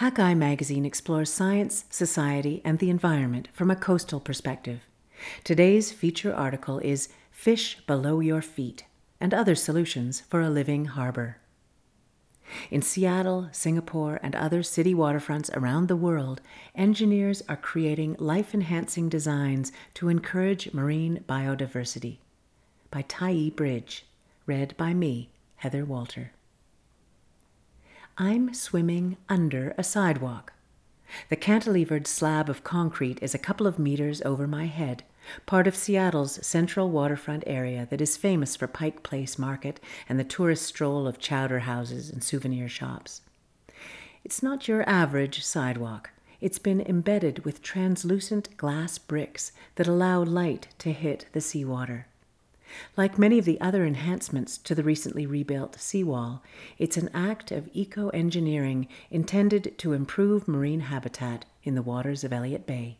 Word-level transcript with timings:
Hakai 0.00 0.36
magazine 0.36 0.84
explores 0.84 1.32
science, 1.32 1.86
society, 1.88 2.60
and 2.66 2.78
the 2.78 2.90
environment 2.90 3.48
from 3.54 3.70
a 3.70 3.76
coastal 3.76 4.20
perspective. 4.20 4.80
Today's 5.42 5.90
feature 5.90 6.34
article 6.34 6.78
is 6.80 7.08
Fish 7.30 7.78
Below 7.86 8.20
Your 8.20 8.42
Feet 8.42 8.84
and 9.22 9.32
Other 9.32 9.54
Solutions 9.54 10.20
for 10.20 10.42
a 10.42 10.50
Living 10.50 10.84
Harbor. 10.84 11.38
In 12.70 12.82
Seattle, 12.82 13.48
Singapore, 13.52 14.20
and 14.22 14.36
other 14.36 14.62
city 14.62 14.94
waterfronts 14.94 15.48
around 15.56 15.88
the 15.88 15.96
world, 15.96 16.42
engineers 16.74 17.42
are 17.48 17.56
creating 17.56 18.16
life 18.18 18.52
enhancing 18.52 19.08
designs 19.08 19.72
to 19.94 20.10
encourage 20.10 20.74
marine 20.74 21.24
biodiversity. 21.26 22.18
By 22.90 23.02
Tyee 23.04 23.56
Bridge. 23.56 24.04
Read 24.44 24.76
by 24.76 24.92
me, 24.92 25.30
Heather 25.56 25.86
Walter. 25.86 26.32
I'm 28.18 28.54
swimming 28.54 29.18
under 29.28 29.74
a 29.76 29.84
sidewalk. 29.84 30.54
The 31.28 31.36
cantilevered 31.36 32.06
slab 32.06 32.48
of 32.48 32.64
concrete 32.64 33.18
is 33.22 33.34
a 33.34 33.38
couple 33.38 33.66
of 33.66 33.78
meters 33.78 34.22
over 34.22 34.46
my 34.46 34.64
head, 34.64 35.02
part 35.44 35.66
of 35.66 35.76
Seattle's 35.76 36.44
central 36.46 36.88
waterfront 36.88 37.44
area 37.46 37.86
that 37.90 38.00
is 38.00 38.16
famous 38.16 38.56
for 38.56 38.66
Pike 38.68 39.02
Place 39.02 39.38
Market 39.38 39.80
and 40.08 40.18
the 40.18 40.24
tourist 40.24 40.64
stroll 40.64 41.06
of 41.06 41.18
chowder 41.18 41.58
houses 41.60 42.08
and 42.08 42.24
souvenir 42.24 42.70
shops. 42.70 43.20
It's 44.24 44.42
not 44.42 44.66
your 44.66 44.88
average 44.88 45.44
sidewalk. 45.44 46.08
It's 46.40 46.58
been 46.58 46.80
embedded 46.80 47.44
with 47.44 47.60
translucent 47.60 48.56
glass 48.56 48.96
bricks 48.96 49.52
that 49.74 49.88
allow 49.88 50.22
light 50.22 50.68
to 50.78 50.92
hit 50.92 51.26
the 51.32 51.42
seawater. 51.42 52.06
Like 52.96 53.18
many 53.18 53.38
of 53.38 53.44
the 53.44 53.60
other 53.60 53.84
enhancements 53.84 54.58
to 54.58 54.74
the 54.74 54.82
recently 54.82 55.26
rebuilt 55.26 55.80
seawall, 55.80 56.42
it's 56.78 56.96
an 56.96 57.10
act 57.14 57.50
of 57.52 57.68
eco 57.72 58.08
engineering 58.10 58.88
intended 59.10 59.78
to 59.78 59.92
improve 59.92 60.48
marine 60.48 60.80
habitat 60.80 61.44
in 61.62 61.74
the 61.74 61.82
waters 61.82 62.24
of 62.24 62.32
Elliott 62.32 62.66
Bay. 62.66 62.98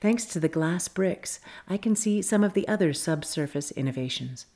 Thanks 0.00 0.24
to 0.26 0.40
the 0.40 0.48
glass 0.48 0.88
bricks, 0.88 1.40
I 1.68 1.76
can 1.76 1.94
see 1.94 2.22
some 2.22 2.42
of 2.42 2.54
the 2.54 2.66
other 2.66 2.92
subsurface 2.92 3.70
innovations. 3.72 4.46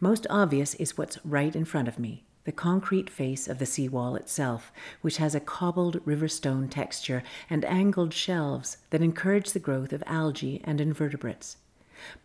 Most 0.00 0.26
obvious 0.28 0.74
is 0.74 0.98
what's 0.98 1.24
right 1.24 1.54
in 1.54 1.64
front 1.64 1.88
of 1.88 1.98
me 1.98 2.24
the 2.44 2.52
concrete 2.52 3.08
face 3.08 3.48
of 3.48 3.58
the 3.58 3.64
seawall 3.64 4.16
itself, 4.16 4.70
which 5.00 5.16
has 5.16 5.34
a 5.34 5.40
cobbled 5.40 5.98
river 6.04 6.28
stone 6.28 6.68
texture 6.68 7.22
and 7.48 7.64
angled 7.64 8.12
shelves 8.12 8.76
that 8.90 9.00
encourage 9.00 9.52
the 9.52 9.58
growth 9.58 9.94
of 9.94 10.02
algae 10.06 10.60
and 10.64 10.78
invertebrates. 10.78 11.56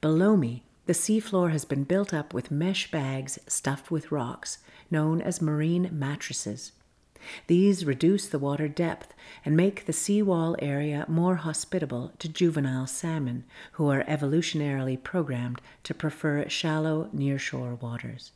Below 0.02 0.36
me, 0.36 0.64
the 0.90 0.96
seafloor 0.96 1.52
has 1.52 1.66
been 1.66 1.84
built 1.84 2.16
up 2.16 2.34
with 2.34 2.50
mesh 2.50 2.90
bags 2.90 3.38
stuffed 3.46 3.92
with 3.92 4.12
rocks, 4.12 4.58
known 4.90 5.22
as 5.22 5.40
marine 5.40 5.88
mattresses. 5.92 6.72
These 7.46 7.86
reduce 7.86 8.28
the 8.28 8.40
water 8.40 8.68
depth 8.68 9.14
and 9.46 9.56
make 9.56 9.86
the 9.86 9.94
seawall 9.94 10.56
area 10.58 11.06
more 11.08 11.36
hospitable 11.36 12.14
to 12.18 12.28
juvenile 12.28 12.88
salmon, 12.88 13.44
who 13.74 13.88
are 13.88 14.04
evolutionarily 14.06 14.98
programmed 15.04 15.62
to 15.84 15.94
prefer 15.94 16.50
shallow 16.50 17.08
nearshore 17.16 17.80
waters. 17.80 18.32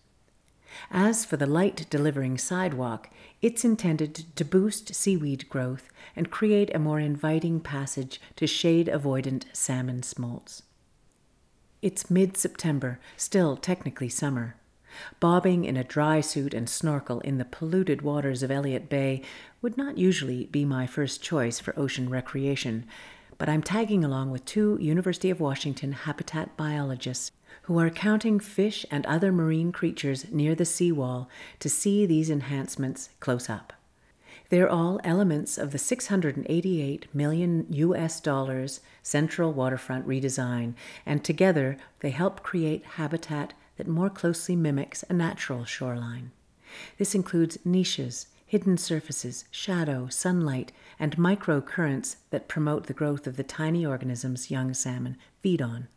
As 0.92 1.26
for 1.26 1.38
the 1.38 1.48
light 1.48 1.88
delivering 1.90 2.38
sidewalk, 2.38 3.10
it's 3.42 3.66
intended 3.66 4.26
to 4.36 4.45
boost 4.45 4.94
seaweed 4.94 5.50
growth 5.50 5.90
and 6.16 6.30
create 6.30 6.70
a 6.76 6.78
more 6.78 7.00
inviting 7.00 7.60
passage 7.60 8.22
to 8.36 8.45
shade 8.45 8.86
avoidant 8.86 9.45
salmon 9.54 10.04
smolts. 10.04 10.62
It's 11.84 12.09
mid 12.09 12.38
September, 12.38 12.98
still 13.17 13.58
technically 13.58 14.08
summer. 14.08 14.56
Bobbing 15.20 15.66
in 15.66 15.76
a 15.76 15.84
dry 15.84 16.22
suit 16.22 16.53
and 16.53 16.70
snorkel 16.70 17.20
in 17.20 17.39
the 17.39 17.44
polluted 17.44 18.02
waters 18.02 18.42
of 18.42 18.50
Elliott 18.50 18.88
Bay 18.88 19.22
would 19.62 19.76
not 19.76 19.98
usually 19.98 20.45
be 20.45 20.64
my 20.64 20.88
first 20.88 21.22
choice 21.22 21.59
for 21.59 21.78
ocean 21.78 22.09
recreation, 22.09 22.86
but 23.38 23.50
I'm 23.50 23.61
tagging 23.61 24.02
along 24.02 24.31
with 24.31 24.45
two 24.45 24.78
University 24.80 25.30
of 25.30 25.42
Washington 25.42 25.92
habitat 25.92 26.56
biologists 26.56 27.33
who 27.64 27.77
are 27.77 27.89
counting 27.89 28.39
fish 28.39 28.86
and 28.89 29.05
other 29.05 29.33
marine 29.33 29.73
creatures 29.73 30.32
near 30.32 30.55
the 30.55 30.64
seawall 30.64 31.27
to 31.60 31.67
see 31.67 32.05
these 32.05 32.30
enhancements 32.30 33.10
close 33.20 33.50
up. 33.50 33.73
They're 34.53 34.69
all 34.69 34.99
elements 35.03 35.58
of 35.58 35.71
the 35.71 35.80
688 35.80 37.08
million 37.11 37.65
US 37.71 38.19
dollars 38.19 38.81
Central 39.02 39.52
Waterfront 39.52 40.08
redesign, 40.08 40.75
and 41.08 41.23
together 41.23 41.75
they 42.02 42.11
help 42.11 42.43
create 42.43 42.86
habitat 42.86 43.55
that 43.77 43.87
more 43.87 44.11
closely 44.11 44.55
mimics 44.55 45.03
a 45.09 45.14
natural 45.14 45.65
shoreline. 45.65 46.30
This 46.99 47.15
includes 47.15 47.58
niches, 47.65 48.27
hidden 48.45 48.77
surfaces, 48.77 49.45
shadow, 49.49 50.08
sunlight, 50.08 50.71
and 50.99 51.17
microcurrents 51.17 52.17
that 52.30 52.47
promote 52.47 52.85
the 52.85 52.93
growth 52.93 53.25
of 53.25 53.37
the 53.37 53.43
tiny 53.43 53.83
organisms 53.83 54.52
young 54.52 54.75
salmon 54.75 55.17
feed 55.39 55.64
on, 55.64 55.87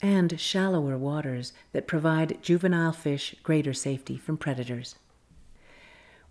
and 0.00 0.38
shallower 0.38 0.96
waters 0.96 1.52
that 1.72 1.88
provide 1.88 2.40
juvenile 2.40 2.92
fish 2.92 3.34
greater 3.42 3.74
safety 3.74 4.16
from 4.16 4.36
predators. 4.36 4.94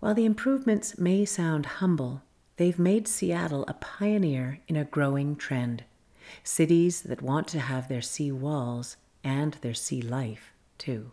While 0.06 0.14
the 0.14 0.24
improvements 0.24 0.98
may 0.98 1.24
sound 1.24 1.66
humble, 1.66 2.22
they've 2.58 2.78
made 2.78 3.08
Seattle 3.08 3.64
a 3.66 3.74
pioneer 3.74 4.60
in 4.68 4.76
a 4.76 4.84
growing 4.84 5.34
trend. 5.34 5.82
Cities 6.44 7.00
that 7.00 7.22
want 7.22 7.48
to 7.48 7.58
have 7.58 7.88
their 7.88 8.00
sea 8.00 8.30
walls 8.30 8.98
and 9.24 9.54
their 9.54 9.74
sea 9.74 10.00
life, 10.00 10.52
too. 10.78 11.10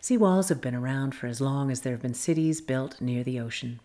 Sea 0.00 0.16
walls 0.16 0.48
have 0.48 0.62
been 0.62 0.74
around 0.74 1.14
for 1.14 1.26
as 1.26 1.38
long 1.38 1.70
as 1.70 1.82
there 1.82 1.92
have 1.92 2.00
been 2.00 2.14
cities 2.14 2.62
built 2.62 2.98
near 2.98 3.22
the 3.22 3.40
ocean. 3.40 3.80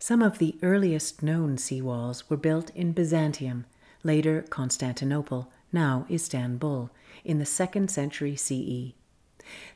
Some 0.00 0.20
of 0.20 0.38
the 0.38 0.56
earliest 0.60 1.22
known 1.22 1.56
sea 1.56 1.80
walls 1.80 2.28
were 2.28 2.36
built 2.36 2.70
in 2.70 2.90
Byzantium, 2.90 3.64
later 4.02 4.42
Constantinople, 4.50 5.52
now 5.72 6.04
Istanbul, 6.10 6.90
in 7.24 7.38
the 7.38 7.46
second 7.46 7.92
century 7.92 8.34
CE. 8.34 8.94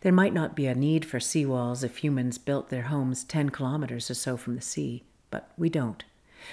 There 0.01 0.13
might 0.13 0.35
not 0.35 0.57
be 0.57 0.67
a 0.67 0.75
need 0.75 1.05
for 1.05 1.19
seawalls 1.19 1.85
if 1.85 1.99
humans 1.99 2.39
built 2.39 2.71
their 2.71 2.83
homes 2.83 3.25
10 3.25 3.51
kilometers 3.51 4.11
or 4.11 4.15
so 4.15 4.37
from 4.37 4.55
the 4.55 4.63
sea, 4.63 5.05
but 5.31 5.51
we 5.57 5.69
don't. 5.69 6.05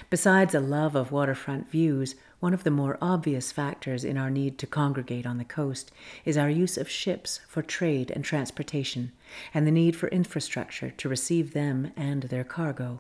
Besides 0.09 0.55
a 0.55 0.59
love 0.59 0.95
of 0.95 1.11
waterfront 1.11 1.69
views, 1.69 2.15
one 2.39 2.53
of 2.53 2.63
the 2.63 2.71
more 2.71 2.97
obvious 3.01 3.51
factors 3.51 4.03
in 4.03 4.17
our 4.17 4.29
need 4.29 4.57
to 4.59 4.67
congregate 4.67 5.25
on 5.25 5.37
the 5.37 5.45
coast 5.45 5.91
is 6.25 6.37
our 6.37 6.49
use 6.49 6.77
of 6.77 6.89
ships 6.89 7.39
for 7.47 7.61
trade 7.61 8.11
and 8.11 8.23
transportation, 8.23 9.11
and 9.53 9.65
the 9.65 9.71
need 9.71 9.95
for 9.95 10.07
infrastructure 10.09 10.89
to 10.91 11.09
receive 11.09 11.53
them 11.53 11.91
and 11.95 12.23
their 12.23 12.43
cargo. 12.43 12.99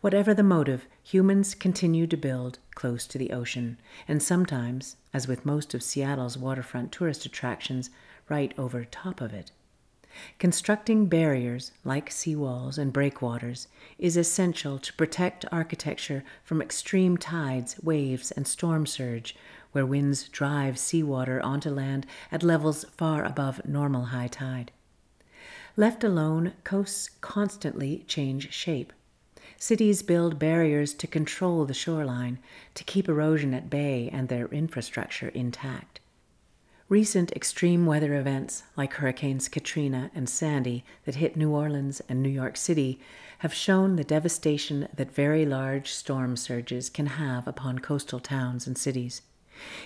Whatever 0.00 0.34
the 0.34 0.42
motive, 0.42 0.86
humans 1.02 1.54
continue 1.54 2.06
to 2.06 2.16
build 2.16 2.58
close 2.74 3.06
to 3.06 3.16
the 3.16 3.32
ocean, 3.32 3.78
and 4.06 4.22
sometimes, 4.22 4.96
as 5.14 5.26
with 5.26 5.46
most 5.46 5.72
of 5.72 5.82
Seattle's 5.82 6.36
waterfront 6.36 6.92
tourist 6.92 7.24
attractions, 7.24 7.88
right 8.28 8.52
over 8.58 8.84
top 8.84 9.20
of 9.20 9.32
it. 9.32 9.50
Constructing 10.38 11.06
barriers, 11.06 11.72
like 11.82 12.08
seawalls 12.08 12.78
and 12.78 12.92
breakwaters, 12.92 13.66
is 13.98 14.16
essential 14.16 14.78
to 14.78 14.92
protect 14.92 15.44
architecture 15.50 16.22
from 16.44 16.62
extreme 16.62 17.16
tides, 17.16 17.76
waves, 17.82 18.30
and 18.30 18.46
storm 18.46 18.86
surge, 18.86 19.34
where 19.72 19.84
winds 19.84 20.28
drive 20.28 20.78
seawater 20.78 21.42
onto 21.42 21.68
land 21.68 22.06
at 22.30 22.44
levels 22.44 22.84
far 22.96 23.24
above 23.24 23.66
normal 23.66 24.06
high 24.06 24.28
tide. 24.28 24.70
Left 25.76 26.04
alone, 26.04 26.52
coasts 26.62 27.10
constantly 27.20 28.04
change 28.06 28.52
shape. 28.52 28.92
Cities 29.58 30.02
build 30.02 30.38
barriers 30.38 30.94
to 30.94 31.08
control 31.08 31.64
the 31.64 31.74
shoreline, 31.74 32.38
to 32.74 32.84
keep 32.84 33.08
erosion 33.08 33.52
at 33.52 33.68
bay 33.68 34.08
and 34.12 34.28
their 34.28 34.46
infrastructure 34.46 35.28
intact. 35.28 35.98
Recent 36.90 37.32
extreme 37.32 37.86
weather 37.86 38.14
events 38.14 38.62
like 38.76 38.92
Hurricanes 38.92 39.48
Katrina 39.48 40.10
and 40.14 40.28
Sandy 40.28 40.84
that 41.06 41.14
hit 41.14 41.34
New 41.34 41.50
Orleans 41.50 42.02
and 42.10 42.22
New 42.22 42.28
York 42.28 42.58
City 42.58 43.00
have 43.38 43.54
shown 43.54 43.96
the 43.96 44.04
devastation 44.04 44.88
that 44.94 45.10
very 45.10 45.46
large 45.46 45.90
storm 45.90 46.36
surges 46.36 46.90
can 46.90 47.06
have 47.06 47.48
upon 47.48 47.78
coastal 47.78 48.20
towns 48.20 48.66
and 48.66 48.76
cities. 48.76 49.22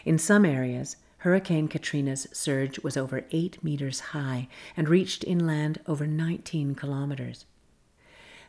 In 0.05 0.19
some 0.19 0.45
areas, 0.45 0.97
Hurricane 1.19 1.69
Katrina's 1.69 2.27
surge 2.33 2.81
was 2.81 2.97
over 2.97 3.25
8 3.31 3.63
meters 3.63 4.01
high 4.01 4.49
and 4.77 4.89
reached 4.89 5.23
inland 5.23 5.81
over 5.87 6.05
19 6.05 6.75
kilometers. 6.75 7.45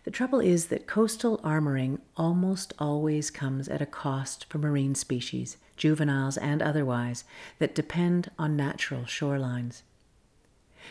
The 0.10 0.16
trouble 0.16 0.40
is 0.40 0.70
that 0.70 0.88
coastal 0.88 1.38
armoring 1.44 2.00
almost 2.18 2.74
always 2.80 3.30
comes 3.30 3.70
at 3.70 3.80
a 3.80 3.86
cost 3.86 4.48
for 4.50 4.58
marine 4.58 4.96
species 4.96 5.58
juveniles 5.78 6.36
and 6.36 6.64
otherwise, 6.64 7.26
that 7.60 7.76
depend 7.76 8.32
on 8.40 8.56
natural 8.56 9.04
shorelines. 9.04 9.84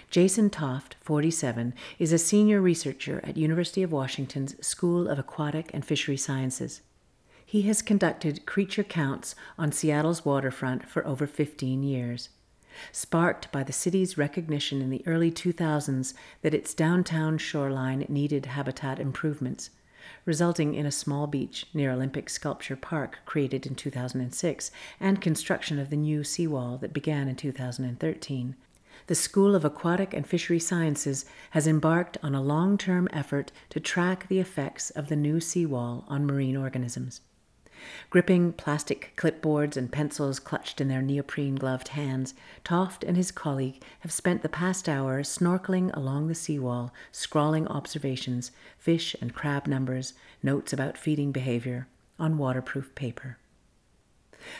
Jason 0.08 0.50
Toft, 0.50 0.94
47, 1.00 1.74
is 1.98 2.12
a 2.12 2.16
senior 2.16 2.60
researcher 2.60 3.20
at 3.24 3.36
University 3.36 3.82
of 3.82 3.90
Washington's 3.90 4.54
School 4.64 5.08
of 5.08 5.18
Aquatic 5.18 5.72
and 5.74 5.84
Fishery 5.84 6.16
Sciences. 6.16 6.82
He 7.44 7.62
has 7.62 7.82
conducted 7.82 8.46
creature 8.46 8.84
counts 8.84 9.34
on 9.58 9.72
Seattle's 9.72 10.24
waterfront 10.24 10.88
for 10.88 11.04
over 11.04 11.26
15 11.26 11.82
years. 11.82 12.28
Sparked 12.92 13.50
by 13.52 13.62
the 13.62 13.72
city's 13.72 14.18
recognition 14.18 14.80
in 14.80 14.90
the 14.90 15.02
early 15.06 15.30
2000s 15.30 16.14
that 16.42 16.54
its 16.54 16.74
downtown 16.74 17.38
shoreline 17.38 18.04
needed 18.08 18.46
habitat 18.46 18.98
improvements, 18.98 19.70
resulting 20.24 20.74
in 20.74 20.86
a 20.86 20.90
small 20.90 21.26
beach 21.26 21.66
near 21.72 21.90
Olympic 21.90 22.28
Sculpture 22.28 22.76
Park 22.76 23.18
created 23.24 23.66
in 23.66 23.74
2006 23.74 24.70
and 25.00 25.20
construction 25.20 25.78
of 25.78 25.90
the 25.90 25.96
new 25.96 26.22
seawall 26.22 26.78
that 26.78 26.92
began 26.92 27.28
in 27.28 27.36
2013. 27.36 28.56
The 29.06 29.14
School 29.14 29.54
of 29.54 29.64
Aquatic 29.64 30.12
and 30.12 30.26
Fishery 30.26 30.58
Sciences 30.58 31.24
has 31.52 31.66
embarked 31.66 32.18
on 32.22 32.34
a 32.34 32.42
long 32.42 32.76
term 32.76 33.08
effort 33.12 33.52
to 33.70 33.80
track 33.80 34.28
the 34.28 34.38
effects 34.38 34.90
of 34.90 35.08
the 35.08 35.16
new 35.16 35.40
seawall 35.40 36.04
on 36.08 36.26
marine 36.26 36.56
organisms. 36.56 37.22
Gripping 38.10 38.52
plastic 38.52 39.12
clipboards 39.16 39.76
and 39.76 39.92
pencils 39.92 40.38
clutched 40.38 40.80
in 40.80 40.88
their 40.88 41.02
neoprene 41.02 41.56
gloved 41.56 41.88
hands, 41.88 42.34
Toft 42.64 43.04
and 43.04 43.16
his 43.16 43.30
colleague 43.30 43.82
have 44.00 44.12
spent 44.12 44.42
the 44.42 44.48
past 44.48 44.88
hour 44.88 45.22
snorkeling 45.22 45.94
along 45.94 46.28
the 46.28 46.34
seawall, 46.34 46.92
scrawling 47.12 47.68
observations, 47.68 48.50
fish 48.78 49.14
and 49.20 49.34
crab 49.34 49.66
numbers, 49.66 50.14
notes 50.42 50.72
about 50.72 50.98
feeding 50.98 51.32
behavior, 51.32 51.88
on 52.18 52.38
waterproof 52.38 52.94
paper. 52.94 53.38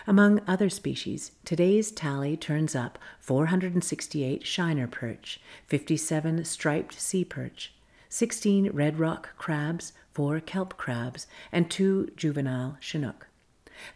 Among 0.06 0.41
other 0.47 0.69
species, 0.69 1.32
today's 1.44 1.91
tally 1.93 2.37
turns 2.37 2.75
up 2.75 2.99
468 3.21 4.44
shiner 4.47 4.87
perch, 4.87 5.41
57 5.67 6.44
striped 6.44 7.00
sea 7.00 7.25
perch, 7.25 7.73
16 8.09 8.71
red 8.71 8.99
rock 8.99 9.37
crabs, 9.37 9.93
four 10.13 10.41
kelp 10.41 10.77
crabs, 10.77 11.27
and 11.53 11.71
two 11.71 12.11
juvenile 12.17 12.77
chinook. 12.81 13.29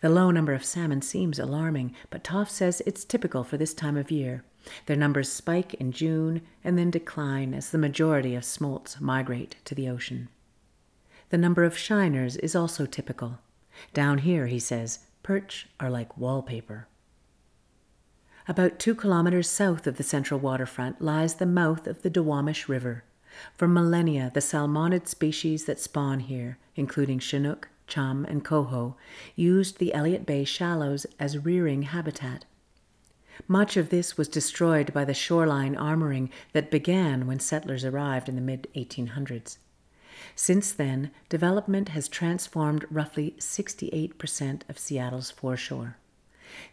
The 0.00 0.08
low 0.08 0.30
number 0.30 0.52
of 0.52 0.64
salmon 0.64 1.02
seems 1.02 1.38
alarming, 1.38 1.94
but 2.10 2.22
Toft 2.22 2.52
says 2.52 2.82
it's 2.86 3.04
typical 3.04 3.42
for 3.42 3.56
this 3.56 3.74
time 3.74 3.96
of 3.96 4.10
year. 4.10 4.44
Their 4.86 4.96
numbers 4.96 5.30
spike 5.30 5.74
in 5.74 5.92
June 5.92 6.42
and 6.62 6.78
then 6.78 6.90
decline 6.90 7.52
as 7.52 7.70
the 7.70 7.78
majority 7.78 8.34
of 8.34 8.44
smolts 8.44 9.00
migrate 9.00 9.56
to 9.64 9.74
the 9.74 9.88
ocean. 9.88 10.28
The 11.30 11.38
number 11.38 11.64
of 11.64 11.76
shiners 11.76 12.36
is 12.36 12.54
also 12.54 12.86
typical. 12.86 13.38
Down 13.94 14.18
here, 14.18 14.46
he 14.46 14.58
says, 14.58 15.00
perch 15.22 15.66
are 15.80 15.90
like 15.90 16.16
wallpaper. 16.16 16.86
About 18.46 18.78
two 18.78 18.94
kilometers 18.94 19.48
south 19.48 19.86
of 19.86 19.96
the 19.96 20.02
central 20.02 20.38
waterfront 20.38 21.00
lies 21.00 21.36
the 21.36 21.46
mouth 21.46 21.86
of 21.86 22.02
the 22.02 22.10
Duwamish 22.10 22.68
River. 22.68 23.04
For 23.56 23.68
millennia, 23.68 24.30
the 24.34 24.40
salmonid 24.40 25.06
species 25.06 25.64
that 25.64 25.80
spawn 25.80 26.20
here, 26.20 26.58
including 26.76 27.18
Chinook, 27.18 27.68
chum, 27.86 28.24
and 28.24 28.44
coho, 28.44 28.96
used 29.36 29.78
the 29.78 29.92
Elliott 29.94 30.24
Bay 30.26 30.44
shallows 30.44 31.06
as 31.18 31.44
rearing 31.44 31.82
habitat. 31.82 32.44
Much 33.48 33.76
of 33.76 33.88
this 33.88 34.16
was 34.16 34.28
destroyed 34.28 34.92
by 34.92 35.04
the 35.04 35.14
shoreline 35.14 35.74
armoring 35.74 36.28
that 36.52 36.70
began 36.70 37.26
when 37.26 37.40
settlers 37.40 37.84
arrived 37.84 38.28
in 38.28 38.34
the 38.34 38.40
mid 38.40 38.68
1800s. 38.76 39.58
Since 40.36 40.72
then, 40.72 41.10
development 41.28 41.90
has 41.90 42.08
transformed 42.08 42.84
roughly 42.90 43.34
68% 43.38 44.62
of 44.68 44.78
Seattle's 44.78 45.30
foreshore. 45.30 45.96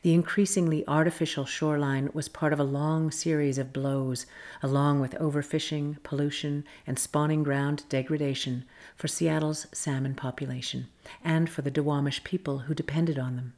The 0.01 0.13
increasingly 0.13 0.87
artificial 0.87 1.45
shoreline 1.45 2.09
was 2.13 2.29
part 2.29 2.53
of 2.53 2.59
a 2.59 2.63
long 2.63 3.11
series 3.11 3.57
of 3.57 3.73
blows, 3.73 4.25
along 4.61 4.99
with 4.99 5.15
overfishing, 5.15 6.01
pollution, 6.03 6.63
and 6.87 6.97
spawning 6.97 7.43
ground 7.43 7.83
degradation 7.89 8.65
for 8.95 9.07
Seattle's 9.07 9.67
salmon 9.71 10.15
population 10.15 10.87
and 11.23 11.49
for 11.49 11.61
the 11.61 11.71
Duwamish 11.71 12.23
people 12.23 12.59
who 12.59 12.73
depended 12.73 13.19
on 13.19 13.35
them. 13.35 13.53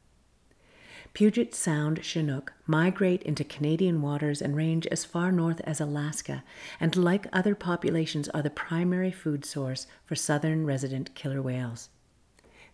Puget 1.14 1.54
Sound 1.54 2.02
Chinook 2.02 2.54
migrate 2.66 3.22
into 3.24 3.44
Canadian 3.44 4.00
waters 4.00 4.40
and 4.40 4.56
range 4.56 4.86
as 4.86 5.04
far 5.04 5.30
north 5.30 5.60
as 5.64 5.78
Alaska, 5.78 6.42
and 6.80 6.96
like 6.96 7.26
other 7.32 7.54
populations, 7.54 8.30
are 8.30 8.40
the 8.40 8.48
primary 8.48 9.12
food 9.12 9.44
source 9.44 9.86
for 10.06 10.14
southern 10.14 10.64
resident 10.64 11.14
killer 11.14 11.42
whales. 11.42 11.90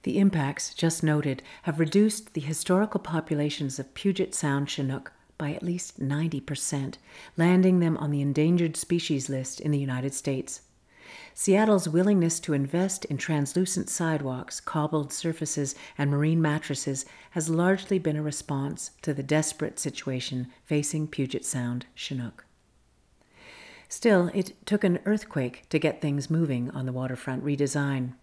The 0.03 0.19
impacts 0.19 0.75
just 0.75 1.03
noted 1.03 1.43
have 1.63 1.81
reduced 1.81 2.35
the 2.35 2.41
historical 2.41 3.01
populations 3.01 3.79
of 3.79 3.95
Puget 3.95 4.35
Sound 4.35 4.71
Chinook 4.71 5.13
by 5.39 5.53
at 5.53 5.63
least 5.63 6.01
90%, 6.01 6.95
landing 7.37 7.81
them 7.81 7.97
on 7.97 8.11
the 8.11 8.21
endangered 8.21 8.77
species 8.77 9.29
list 9.29 9.61
in 9.61 9.71
the 9.71 9.79
United 9.79 10.15
States. 10.15 10.63
Seattle's 11.33 11.89
willingness 11.89 12.41
to 12.41 12.53
invest 12.53 13.05
in 13.07 13.17
translucent 13.17 13.89
sidewalks, 13.89 14.61
cobbled 14.61 15.13
surfaces, 15.13 15.75
and 15.97 16.11
marine 16.11 16.43
mattresses 16.43 17.07
has 17.31 17.49
largely 17.49 17.99
been 17.99 18.17
a 18.17 18.23
response 18.23 18.91
to 19.03 19.15
the 19.15 19.23
desperate 19.23 19.79
situation 19.79 20.49
facing 20.65 21.07
Puget 21.07 21.45
Sound 21.45 21.87
Chinook. 21.95 22.45
Still, 23.89 24.31
it 24.35 24.55
took 24.67 24.85
an 24.85 24.99
earthquake 25.07 25.65
to 25.71 25.79
get 25.79 26.01
things 26.01 26.29
moving 26.29 26.71
on 26.73 26.87
the 26.87 26.93
waterfront 26.93 27.45
redesign. 27.45 28.15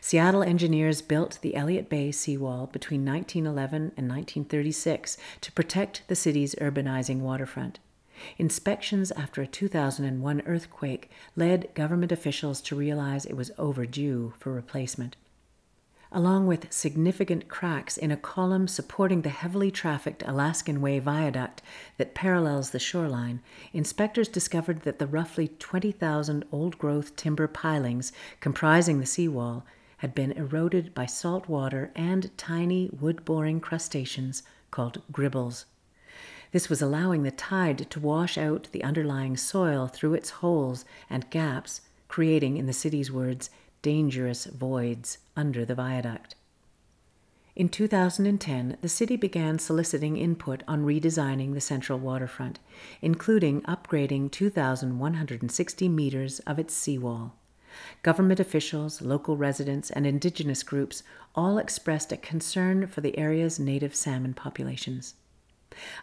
Seattle 0.00 0.42
engineers 0.42 1.02
built 1.02 1.38
the 1.42 1.54
Elliott 1.56 1.88
Bay 1.88 2.10
seawall 2.12 2.66
between 2.66 3.04
1911 3.04 3.92
and 3.96 4.08
1936 4.08 5.16
to 5.40 5.52
protect 5.52 6.02
the 6.08 6.16
city's 6.16 6.54
urbanizing 6.56 7.20
waterfront. 7.20 7.78
Inspections 8.38 9.10
after 9.12 9.42
a 9.42 9.46
2001 9.46 10.42
earthquake 10.46 11.10
led 11.36 11.74
government 11.74 12.12
officials 12.12 12.60
to 12.62 12.76
realize 12.76 13.26
it 13.26 13.36
was 13.36 13.50
overdue 13.58 14.34
for 14.38 14.52
replacement. 14.52 15.16
Along 16.16 16.46
with 16.46 16.72
significant 16.72 17.48
cracks 17.48 17.96
in 17.96 18.12
a 18.12 18.16
column 18.16 18.68
supporting 18.68 19.22
the 19.22 19.30
heavily 19.30 19.72
trafficked 19.72 20.22
Alaskan 20.24 20.80
Way 20.80 21.00
viaduct 21.00 21.60
that 21.96 22.14
parallels 22.14 22.70
the 22.70 22.78
shoreline, 22.78 23.40
inspectors 23.72 24.28
discovered 24.28 24.82
that 24.82 25.00
the 25.00 25.08
roughly 25.08 25.48
20,000 25.48 26.44
old 26.52 26.78
growth 26.78 27.16
timber 27.16 27.48
pilings 27.48 28.12
comprising 28.38 29.00
the 29.00 29.06
seawall 29.06 29.66
had 29.98 30.14
been 30.14 30.32
eroded 30.32 30.94
by 30.94 31.06
salt 31.06 31.48
water 31.48 31.90
and 31.94 32.36
tiny 32.36 32.90
wood 32.98 33.24
boring 33.24 33.60
crustaceans 33.60 34.42
called 34.70 35.02
gribbles. 35.12 35.66
This 36.52 36.68
was 36.68 36.80
allowing 36.80 37.22
the 37.22 37.30
tide 37.30 37.90
to 37.90 38.00
wash 38.00 38.38
out 38.38 38.68
the 38.72 38.84
underlying 38.84 39.36
soil 39.36 39.88
through 39.88 40.14
its 40.14 40.30
holes 40.30 40.84
and 41.10 41.28
gaps, 41.30 41.80
creating, 42.08 42.56
in 42.56 42.66
the 42.66 42.72
city's 42.72 43.10
words, 43.10 43.50
dangerous 43.82 44.46
voids 44.46 45.18
under 45.36 45.64
the 45.64 45.74
viaduct. 45.74 46.36
In 47.56 47.68
2010, 47.68 48.78
the 48.80 48.88
city 48.88 49.16
began 49.16 49.60
soliciting 49.60 50.16
input 50.16 50.64
on 50.66 50.84
redesigning 50.84 51.54
the 51.54 51.60
central 51.60 52.00
waterfront, 52.00 52.58
including 53.00 53.62
upgrading 53.62 54.32
2,160 54.32 55.88
meters 55.88 56.40
of 56.40 56.58
its 56.58 56.74
seawall. 56.74 57.34
Government 58.02 58.40
officials, 58.40 59.02
local 59.02 59.36
residents, 59.36 59.90
and 59.90 60.06
indigenous 60.06 60.62
groups 60.62 61.02
all 61.34 61.58
expressed 61.58 62.12
a 62.12 62.16
concern 62.16 62.86
for 62.86 63.00
the 63.00 63.18
area's 63.18 63.58
native 63.58 63.94
salmon 63.94 64.34
populations. 64.34 65.14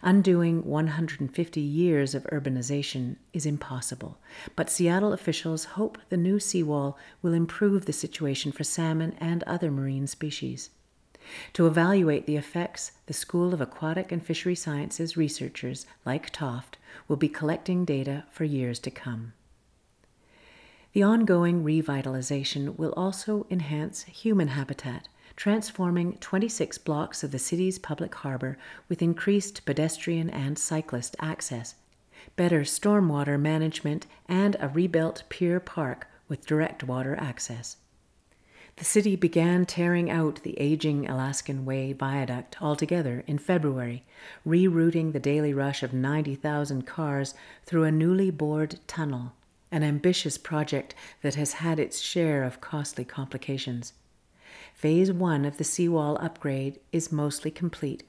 Undoing 0.02 0.64
150 0.64 1.60
years 1.60 2.14
of 2.14 2.24
urbanization 2.24 3.16
is 3.32 3.46
impossible, 3.46 4.18
but 4.54 4.68
Seattle 4.68 5.14
officials 5.14 5.64
hope 5.64 5.96
the 6.10 6.16
new 6.16 6.38
seawall 6.38 6.98
will 7.22 7.32
improve 7.32 7.86
the 7.86 7.92
situation 7.92 8.52
for 8.52 8.64
salmon 8.64 9.14
and 9.18 9.42
other 9.44 9.70
marine 9.70 10.06
species. 10.06 10.70
To 11.54 11.66
evaluate 11.66 12.26
the 12.26 12.36
effects, 12.36 12.92
the 13.06 13.14
School 13.14 13.54
of 13.54 13.60
Aquatic 13.60 14.12
and 14.12 14.22
Fishery 14.22 14.54
Sciences 14.54 15.16
researchers, 15.16 15.86
like 16.04 16.30
Toft, 16.30 16.78
will 17.08 17.16
be 17.16 17.28
collecting 17.28 17.84
data 17.84 18.24
for 18.30 18.44
years 18.44 18.78
to 18.80 18.90
come. 18.90 19.32
The 20.92 21.02
ongoing 21.02 21.64
revitalization 21.64 22.76
will 22.76 22.92
also 22.92 23.46
enhance 23.50 24.02
human 24.02 24.48
habitat 24.48 25.08
transforming 25.36 26.18
26 26.18 26.78
blocks 26.78 27.24
of 27.24 27.30
the 27.30 27.38
city's 27.38 27.78
public 27.78 28.14
harbor 28.16 28.58
with 28.88 29.02
increased 29.02 29.64
pedestrian 29.64 30.28
and 30.30 30.58
cyclist 30.58 31.16
access, 31.18 31.74
better 32.36 32.60
stormwater 32.60 33.40
management, 33.40 34.06
and 34.26 34.56
a 34.60 34.68
rebuilt 34.68 35.22
pier 35.28 35.58
park 35.60 36.06
with 36.28 36.46
direct 36.46 36.84
water 36.84 37.16
access. 37.18 37.76
The 38.76 38.84
city 38.84 39.16
began 39.16 39.66
tearing 39.66 40.10
out 40.10 40.42
the 40.42 40.58
aging 40.58 41.08
Alaskan 41.08 41.64
Way 41.64 41.92
viaduct 41.92 42.60
altogether 42.62 43.22
in 43.26 43.38
February, 43.38 44.04
rerouting 44.46 45.12
the 45.12 45.20
daily 45.20 45.52
rush 45.52 45.82
of 45.82 45.92
90,000 45.92 46.86
cars 46.86 47.34
through 47.64 47.84
a 47.84 47.92
newly 47.92 48.30
bored 48.30 48.80
tunnel, 48.86 49.32
an 49.72 49.82
ambitious 49.82 50.38
project 50.38 50.94
that 51.22 51.34
has 51.34 51.54
had 51.54 51.80
its 51.80 51.98
share 51.98 52.44
of 52.44 52.60
costly 52.60 53.04
complications. 53.04 53.94
Phase 54.74 55.10
1 55.10 55.44
of 55.44 55.56
the 55.56 55.64
seawall 55.64 56.18
upgrade 56.20 56.78
is 56.92 57.10
mostly 57.10 57.50
complete, 57.50 58.04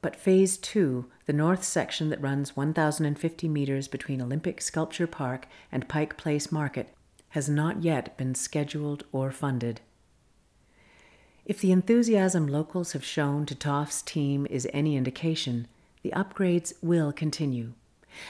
but 0.00 0.16
Phase 0.16 0.56
2, 0.56 1.06
the 1.26 1.32
north 1.32 1.64
section 1.64 2.08
that 2.08 2.22
runs 2.22 2.56
1,050 2.56 3.48
meters 3.48 3.88
between 3.88 4.22
Olympic 4.22 4.62
Sculpture 4.62 5.08
Park 5.08 5.48
and 5.72 5.88
Pike 5.88 6.16
Place 6.16 6.52
Market, 6.52 6.94
has 7.30 7.48
not 7.48 7.82
yet 7.82 8.16
been 8.16 8.34
scheduled 8.34 9.04
or 9.12 9.32
funded. 9.32 9.80
If 11.44 11.60
the 11.60 11.72
enthusiasm 11.72 12.46
locals 12.46 12.92
have 12.92 13.04
shown 13.04 13.46
to 13.46 13.54
Toft's 13.54 14.02
team 14.02 14.46
is 14.50 14.68
any 14.72 14.96
indication, 14.96 15.66
the 16.02 16.10
upgrades 16.10 16.74
will 16.82 17.12
continue. 17.12 17.72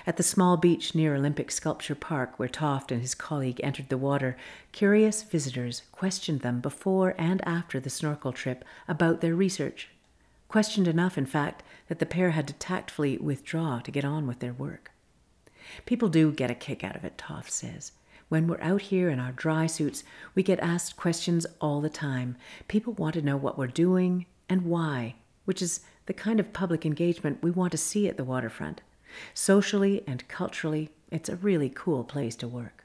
At 0.06 0.16
the 0.16 0.22
small 0.22 0.56
beach 0.56 0.94
near 0.94 1.14
Olympic 1.14 1.50
Sculpture 1.50 1.94
Park, 1.94 2.38
where 2.38 2.48
Toft 2.48 2.90
and 2.90 3.00
his 3.00 3.14
colleague 3.14 3.60
entered 3.62 3.88
the 3.88 3.98
water, 3.98 4.36
curious 4.72 5.22
visitors 5.22 5.82
questioned 5.92 6.40
them 6.40 6.60
before 6.60 7.14
and 7.18 7.46
after 7.46 7.78
the 7.78 7.90
snorkel 7.90 8.32
trip 8.32 8.64
about 8.86 9.20
their 9.20 9.34
research. 9.34 9.88
Questioned 10.48 10.88
enough, 10.88 11.18
in 11.18 11.26
fact, 11.26 11.62
that 11.88 11.98
the 11.98 12.06
pair 12.06 12.30
had 12.30 12.48
to 12.48 12.54
tactfully 12.54 13.18
withdraw 13.18 13.80
to 13.80 13.90
get 13.90 14.04
on 14.04 14.26
with 14.26 14.40
their 14.40 14.52
work. 14.52 14.90
People 15.86 16.08
do 16.08 16.32
get 16.32 16.50
a 16.50 16.54
kick 16.54 16.82
out 16.82 16.96
of 16.96 17.04
it, 17.04 17.18
Toft 17.18 17.52
says. 17.52 17.92
When 18.28 18.46
we're 18.46 18.60
out 18.60 18.82
here 18.82 19.08
in 19.08 19.20
our 19.20 19.32
dry 19.32 19.66
suits, 19.66 20.04
we 20.34 20.42
get 20.42 20.60
asked 20.60 20.96
questions 20.96 21.46
all 21.60 21.80
the 21.80 21.88
time. 21.88 22.36
People 22.66 22.92
want 22.94 23.14
to 23.14 23.22
know 23.22 23.36
what 23.36 23.56
we're 23.56 23.66
doing 23.66 24.26
and 24.48 24.64
why, 24.64 25.14
which 25.44 25.62
is 25.62 25.80
the 26.06 26.12
kind 26.12 26.40
of 26.40 26.52
public 26.52 26.84
engagement 26.84 27.42
we 27.42 27.50
want 27.50 27.72
to 27.72 27.78
see 27.78 28.08
at 28.08 28.16
the 28.16 28.24
waterfront. 28.24 28.82
Socially 29.34 30.02
and 30.06 30.26
culturally, 30.28 30.90
it's 31.10 31.28
a 31.28 31.36
really 31.36 31.68
cool 31.68 32.04
place 32.04 32.36
to 32.36 32.48
work. 32.48 32.84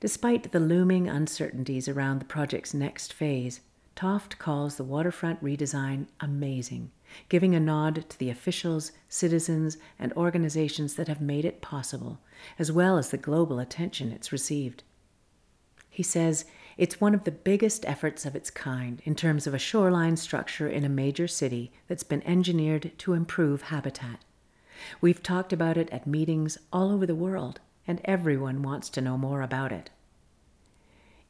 Despite 0.00 0.50
the 0.50 0.60
looming 0.60 1.08
uncertainties 1.08 1.88
around 1.88 2.18
the 2.18 2.24
project's 2.24 2.74
next 2.74 3.12
phase, 3.12 3.60
Toft 3.94 4.38
calls 4.38 4.76
the 4.76 4.84
waterfront 4.84 5.42
redesign 5.44 6.06
amazing, 6.20 6.90
giving 7.28 7.54
a 7.54 7.60
nod 7.60 8.04
to 8.08 8.18
the 8.18 8.30
officials, 8.30 8.92
citizens, 9.08 9.76
and 9.98 10.12
organizations 10.14 10.94
that 10.94 11.08
have 11.08 11.20
made 11.20 11.44
it 11.44 11.60
possible, 11.60 12.18
as 12.58 12.72
well 12.72 12.96
as 12.96 13.10
the 13.10 13.18
global 13.18 13.58
attention 13.58 14.10
it's 14.10 14.32
received. 14.32 14.82
He 15.88 16.02
says 16.02 16.46
it's 16.78 17.00
one 17.00 17.14
of 17.14 17.24
the 17.24 17.30
biggest 17.30 17.84
efforts 17.84 18.24
of 18.24 18.34
its 18.34 18.50
kind 18.50 19.02
in 19.04 19.14
terms 19.14 19.46
of 19.46 19.52
a 19.52 19.58
shoreline 19.58 20.16
structure 20.16 20.68
in 20.68 20.84
a 20.84 20.88
major 20.88 21.28
city 21.28 21.70
that's 21.86 22.02
been 22.02 22.26
engineered 22.26 22.92
to 22.98 23.12
improve 23.12 23.62
habitat. 23.62 24.20
We've 25.00 25.22
talked 25.22 25.52
about 25.52 25.76
it 25.76 25.90
at 25.90 26.06
meetings 26.06 26.58
all 26.72 26.90
over 26.90 27.06
the 27.06 27.14
world, 27.14 27.60
and 27.86 28.00
everyone 28.04 28.62
wants 28.62 28.88
to 28.90 29.00
know 29.00 29.18
more 29.18 29.42
about 29.42 29.72
it. 29.72 29.90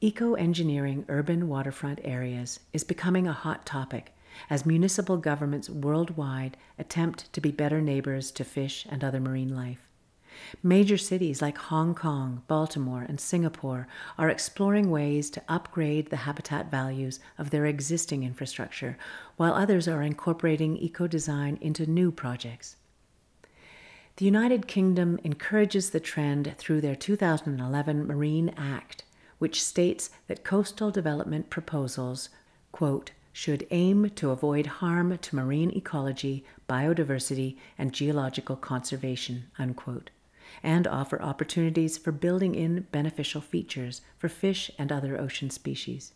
Eco 0.00 0.35
engineering 0.35 1.04
urban 1.09 1.49
waterfront 1.49 2.00
areas 2.02 2.61
is 2.73 2.85
becoming 2.85 3.26
a 3.26 3.32
hot 3.32 3.64
topic 3.64 4.12
as 4.49 4.66
municipal 4.66 5.16
governments 5.16 5.68
worldwide 5.68 6.56
attempt 6.78 7.32
to 7.32 7.40
be 7.40 7.50
better 7.50 7.80
neighbors 7.80 8.30
to 8.32 8.44
fish 8.44 8.87
and 8.88 9.04
other 9.04 9.21
marine 9.21 9.54
life. 9.54 9.88
Major 10.62 10.97
cities 10.97 11.42
like 11.42 11.59
Hong 11.59 11.94
Kong, 11.94 12.42
Baltimore, 12.49 13.04
and 13.06 13.21
Singapore 13.21 13.87
are 14.18 14.30
exploring 14.30 14.90
ways 14.90 15.28
to 15.30 15.42
upgrade 15.49 16.09
the 16.09 16.16
habitat 16.16 16.71
values 16.71 17.21
of 17.37 17.50
their 17.50 17.66
existing 17.66 18.23
infrastructure, 18.23 18.97
while 19.37 19.52
others 19.52 19.87
are 19.87 20.02
incorporating 20.02 20.78
eco 20.78 21.06
design 21.06 21.59
into 21.61 21.85
new 21.85 22.11
projects. 22.11 22.76
The 24.16 24.25
United 24.25 24.66
Kingdom 24.66 25.19
encourages 25.25 25.90
the 25.90 26.00
trend 26.00 26.54
through 26.59 26.81
their 26.81 26.97
2011 26.97 28.07
Marine 28.07 28.50
Act 28.57 29.04
which 29.42 29.61
states 29.61 30.09
that 30.28 30.45
coastal 30.45 30.92
development 30.92 31.50
proposals, 31.50 32.28
quote, 32.71 33.11
should 33.33 33.66
aim 33.73 34.09
to 34.11 34.31
avoid 34.31 34.66
harm 34.78 35.19
to 35.19 35.35
marine 35.35 35.73
ecology, 35.73 36.45
biodiversity, 36.69 37.57
and 37.76 37.92
geological 37.92 38.54
conservation, 38.54 39.50
unquote, 39.59 40.11
and 40.62 40.87
offer 40.87 41.21
opportunities 41.21 41.99
for 41.99 42.12
building 42.12 42.54
in 42.54 42.87
beneficial 42.92 43.40
features 43.40 44.00
for 44.16 44.28
fish 44.28 44.71
and 44.78 44.92
other 44.92 45.21
ocean 45.21 45.50
species. 45.50 46.12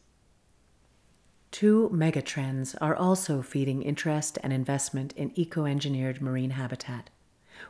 Two 1.50 1.91
megatrends 1.93 2.76
are 2.81 2.95
also 2.95 3.43
feeding 3.43 3.83
interest 3.83 4.38
and 4.45 4.53
investment 4.53 5.12
in 5.15 5.33
eco 5.35 5.65
engineered 5.65 6.23
marine 6.23 6.50
habitat 6.50 7.11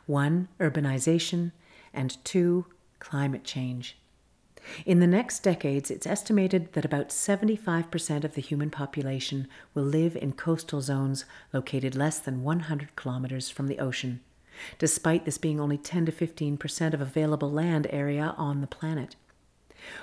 one, 0.05 0.47
urbanization, 0.59 1.51
and 1.93 2.23
two, 2.23 2.65
climate 2.99 3.43
change. 3.43 3.97
In 4.85 4.99
the 4.99 5.07
next 5.07 5.43
decades, 5.43 5.89
it's 5.89 6.07
estimated 6.07 6.73
that 6.73 6.85
about 6.85 7.09
75% 7.09 8.23
of 8.23 8.33
the 8.33 8.41
human 8.41 8.69
population 8.69 9.47
will 9.73 9.83
live 9.83 10.15
in 10.15 10.33
coastal 10.33 10.81
zones 10.81 11.25
located 11.53 11.95
less 11.95 12.19
than 12.19 12.43
100 12.43 12.95
kilometers 12.95 13.49
from 13.49 13.67
the 13.67 13.79
ocean, 13.79 14.19
despite 14.77 15.25
this 15.25 15.37
being 15.37 15.59
only 15.59 15.77
10 15.77 16.07
to 16.07 16.11
15% 16.11 16.93
of 16.93 17.01
available 17.01 17.51
land 17.51 17.87
area 17.89 18.33
on 18.37 18.61
the 18.61 18.67
planet. 18.67 19.15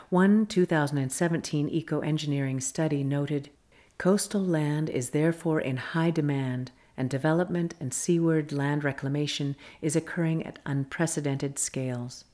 One 0.08 0.46
2017 0.46 1.68
eco 1.68 2.00
engineering 2.00 2.60
study 2.60 3.04
noted 3.04 3.50
coastal 3.98 4.44
land 4.44 4.88
is 4.88 5.10
therefore 5.10 5.60
in 5.60 5.76
high 5.76 6.10
demand, 6.10 6.70
and 6.96 7.10
development 7.10 7.74
and 7.80 7.92
seaward 7.92 8.52
land 8.52 8.84
reclamation 8.84 9.56
is 9.82 9.96
occurring 9.96 10.44
at 10.46 10.58
unprecedented 10.64 11.58
scales. 11.58 12.24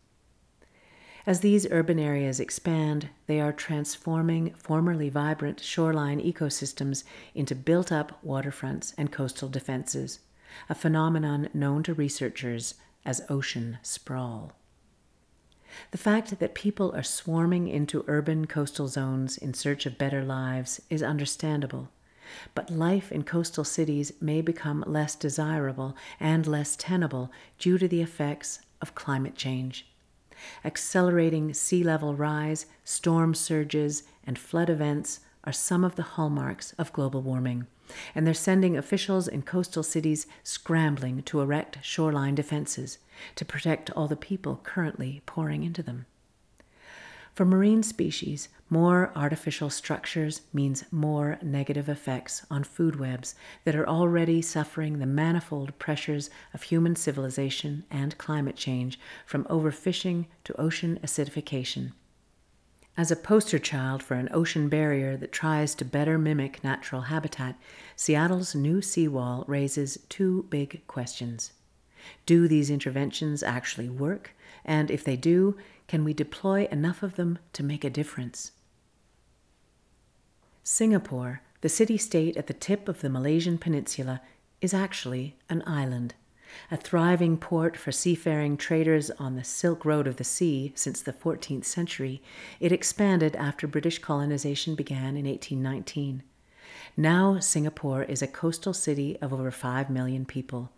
As 1.27 1.41
these 1.41 1.71
urban 1.71 1.99
areas 1.99 2.41
expand, 2.41 3.11
they 3.27 3.41
are 3.41 3.53
transforming 3.53 4.55
formerly 4.55 5.09
vibrant 5.11 5.61
shoreline 5.61 6.21
ecosystems 6.21 7.05
into 7.35 7.55
built 7.55 7.93
up 7.93 8.19
waterfronts 8.25 8.95
and 8.97 9.13
coastal 9.13 9.49
defenses, 9.49 10.21
a 10.69 10.75
phenomenon 10.75 11.49
known 11.53 11.83
to 11.83 11.95
researchers 11.95 12.75
as 13.05 13.23
ocean 13.29 13.79
sprawl. 13.83 14.53
The 15.91 15.99
fact 15.99 16.39
that 16.41 16.55
people 16.55 16.93
are 16.97 17.03
swarming 17.03 17.69
into 17.69 18.05
urban 18.09 18.47
coastal 18.47 18.89
zones 18.89 19.39
in 19.39 19.55
search 19.55 19.87
of 19.87 19.99
better 19.99 20.25
lives 20.25 20.81
is 20.91 21.03
understandable, 21.03 21.91
but 22.55 22.71
life 22.71 23.11
in 23.13 23.23
coastal 23.23 23.65
cities 23.65 24.13
may 24.21 24.41
become 24.41 24.85
less 24.87 25.15
desirable 25.15 25.97
and 26.19 26.47
less 26.47 26.77
tenable 26.77 27.31
due 27.59 27.79
to 27.79 27.89
the 27.89 28.03
effects 28.03 28.61
of 28.81 28.95
climate 28.95 29.35
change 29.35 29.87
accelerating 30.65 31.53
sea 31.55 31.83
level 31.83 32.15
rise, 32.15 32.67
storm 32.85 33.35
surges, 33.35 34.05
and 34.25 34.39
flood 34.39 34.71
events 34.71 35.21
are 35.45 35.53
some 35.53 35.85
of 35.85 35.97
the 35.97 36.03
hallmarks 36.03 36.73
of 36.75 36.93
global 36.93 37.23
warming, 37.23 37.67
and 38.15 38.27
they're 38.27 38.35
sending 38.35 38.77
officials 38.77 39.27
in 39.27 39.43
coastal 39.43 39.83
cities 39.83 40.27
scrambling 40.43 41.23
to 41.23 41.41
erect 41.41 41.79
shoreline 41.83 42.35
defenses 42.35 42.99
to 43.35 43.45
protect 43.45 43.91
all 43.93 44.07
the 44.07 44.17
people 44.17 44.61
currently 44.63 45.23
pouring 45.27 45.63
into 45.63 45.83
them. 45.83 46.07
For 47.41 47.47
marine 47.47 47.83
species, 47.83 48.51
more 48.69 49.13
artificial 49.17 49.71
structures 49.71 50.43
means 50.53 50.85
more 50.91 51.39
negative 51.41 51.89
effects 51.89 52.45
on 52.51 52.65
food 52.65 53.01
webs 53.01 53.35
that 53.65 53.75
are 53.75 53.89
already 53.89 54.43
suffering 54.43 54.99
the 54.99 55.07
manifold 55.07 55.79
pressures 55.79 56.29
of 56.53 56.65
human 56.65 56.97
civilization 56.97 57.85
and 57.91 58.19
climate 58.19 58.57
change, 58.57 59.01
from 59.25 59.45
overfishing 59.45 60.27
to 60.45 60.61
ocean 60.61 61.01
acidification. 61.03 61.93
As 62.95 63.11
a 63.11 63.17
poster 63.17 63.59
child 63.59 64.03
for 64.03 64.17
an 64.17 64.29
ocean 64.33 64.69
barrier 64.69 65.17
that 65.17 65.33
tries 65.33 65.75
to 65.77 65.85
better 65.87 66.19
mimic 66.19 66.63
natural 66.63 67.01
habitat, 67.01 67.59
Seattle's 67.97 68.55
new 68.55 68.83
seawall 68.83 69.45
raises 69.47 69.97
two 70.11 70.45
big 70.51 70.87
questions. 70.87 71.53
Do 72.27 72.49
these 72.49 72.71
interventions 72.71 73.43
actually 73.43 73.89
work? 73.89 74.35
And 74.65 74.91
if 74.91 75.05
they 75.05 75.17
do, 75.17 75.57
can 75.91 76.05
we 76.05 76.15
deploy 76.15 76.69
enough 76.71 77.03
of 77.03 77.17
them 77.17 77.37
to 77.53 77.65
make 77.65 77.83
a 77.83 77.91
difference? 77.91 78.53
Singapore, 80.63 81.43
the 81.63 81.69
city 81.69 81.99
state 81.99 82.37
at 82.37 82.47
the 82.47 82.55
tip 82.55 82.89
of 82.89 83.01
the 83.01 83.11
Malaysian 83.11 83.59
peninsula, 83.59 84.21
is 84.61 84.73
actually 84.73 85.35
an 85.49 85.65
island. 85.67 86.15
A 86.71 86.77
thriving 86.77 87.37
port 87.37 87.77
for 87.77 87.91
seafaring 87.91 88.57
traders 88.57 89.11
on 89.19 89.35
the 89.35 89.43
Silk 89.43 89.85
Road 89.85 90.07
of 90.07 90.15
the 90.15 90.23
Sea 90.23 90.73
since 90.77 91.03
the 91.03 91.13
14th 91.13 91.65
century, 91.65 92.23
it 92.61 92.71
expanded 92.71 93.35
after 93.35 93.67
British 93.67 93.99
colonization 93.99 94.77
began 94.77 95.17
in 95.17 95.27
1819. 95.27 96.23
Now, 96.97 97.41
Singapore 97.41 98.05
is 98.05 98.23
a 98.23 98.29
coastal 98.29 98.75
city 98.75 99.19
of 99.21 99.33
over 99.33 99.51
5 99.51 99.91
million 99.91 100.25
people 100.25 100.71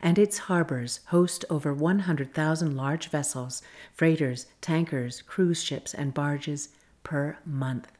and 0.00 0.18
its 0.18 0.38
harbors 0.38 1.00
host 1.06 1.44
over 1.50 1.72
100,000 1.72 2.76
large 2.76 3.08
vessels, 3.08 3.62
freighters, 3.92 4.46
tankers, 4.60 5.22
cruise 5.22 5.62
ships, 5.62 5.94
and 5.94 6.14
barges 6.14 6.70
per 7.02 7.38
month. 7.44 7.90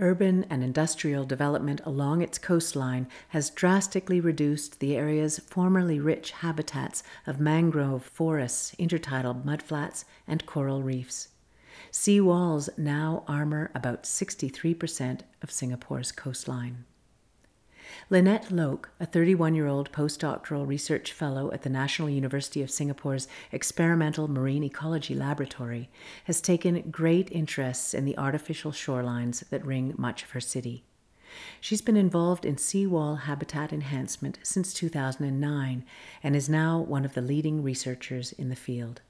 Urban 0.00 0.44
and 0.50 0.64
industrial 0.64 1.24
development 1.24 1.80
along 1.84 2.20
its 2.20 2.36
coastline 2.36 3.06
has 3.28 3.50
drastically 3.50 4.20
reduced 4.20 4.80
the 4.80 4.96
area's 4.96 5.38
formerly 5.38 6.00
rich 6.00 6.32
habitats 6.32 7.04
of 7.28 7.38
mangrove 7.38 8.02
forests, 8.02 8.74
intertidal 8.76 9.44
mudflats, 9.44 10.04
and 10.26 10.46
coral 10.46 10.82
reefs. 10.82 11.28
Sea 11.92 12.20
walls 12.20 12.68
now 12.76 13.22
armor 13.28 13.70
about 13.72 14.02
63% 14.02 15.20
of 15.42 15.52
Singapore's 15.52 16.10
coastline. 16.10 16.84
Lynette 18.14 18.52
Loke, 18.52 18.90
a 19.00 19.06
31 19.06 19.56
year 19.56 19.66
old 19.66 19.90
postdoctoral 19.90 20.68
research 20.68 21.10
fellow 21.10 21.50
at 21.50 21.62
the 21.62 21.68
National 21.68 22.08
University 22.08 22.62
of 22.62 22.70
Singapore's 22.70 23.26
Experimental 23.50 24.28
Marine 24.28 24.62
Ecology 24.62 25.16
Laboratory, 25.16 25.90
has 26.26 26.40
taken 26.40 26.92
great 26.92 27.28
interest 27.32 27.92
in 27.92 28.04
the 28.04 28.16
artificial 28.16 28.70
shorelines 28.70 29.42
that 29.48 29.66
ring 29.66 29.94
much 29.98 30.22
of 30.22 30.30
her 30.30 30.40
city. 30.40 30.84
She's 31.60 31.82
been 31.82 31.96
involved 31.96 32.44
in 32.44 32.56
seawall 32.56 33.16
habitat 33.16 33.72
enhancement 33.72 34.38
since 34.44 34.72
2009 34.72 35.84
and 36.22 36.36
is 36.36 36.48
now 36.48 36.78
one 36.78 37.04
of 37.04 37.14
the 37.14 37.20
leading 37.20 37.64
researchers 37.64 38.30
in 38.30 38.48
the 38.48 38.54
field. 38.54 39.00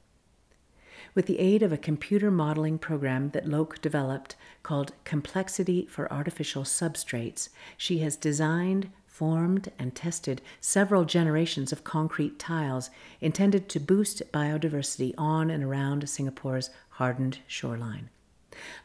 With 1.15 1.27
the 1.27 1.39
aid 1.39 1.63
of 1.63 1.73
a 1.73 1.79
computer 1.79 2.29
modeling 2.29 2.77
program 2.77 3.31
that 3.31 3.47
Loke 3.47 3.81
developed 3.81 4.35
called 4.65 4.95
Complexity 5.05 5.87
for 5.87 6.13
Artificial 6.13 6.65
Substrates, 6.65 7.51
she 7.77 7.99
has 7.99 8.17
designed, 8.17 8.91
formed, 9.07 9.71
and 9.79 9.95
tested 9.95 10.43
several 10.61 11.05
generations 11.05 11.71
of 11.71 11.85
concrete 11.85 12.41
tiles 12.41 12.91
intended 13.21 13.69
to 13.69 13.79
boost 13.79 14.23
biodiversity 14.33 15.15
on 15.17 15.51
and 15.51 15.63
around 15.63 16.09
Singapore's 16.09 16.71
hardened 16.91 17.39
shoreline. 17.47 18.11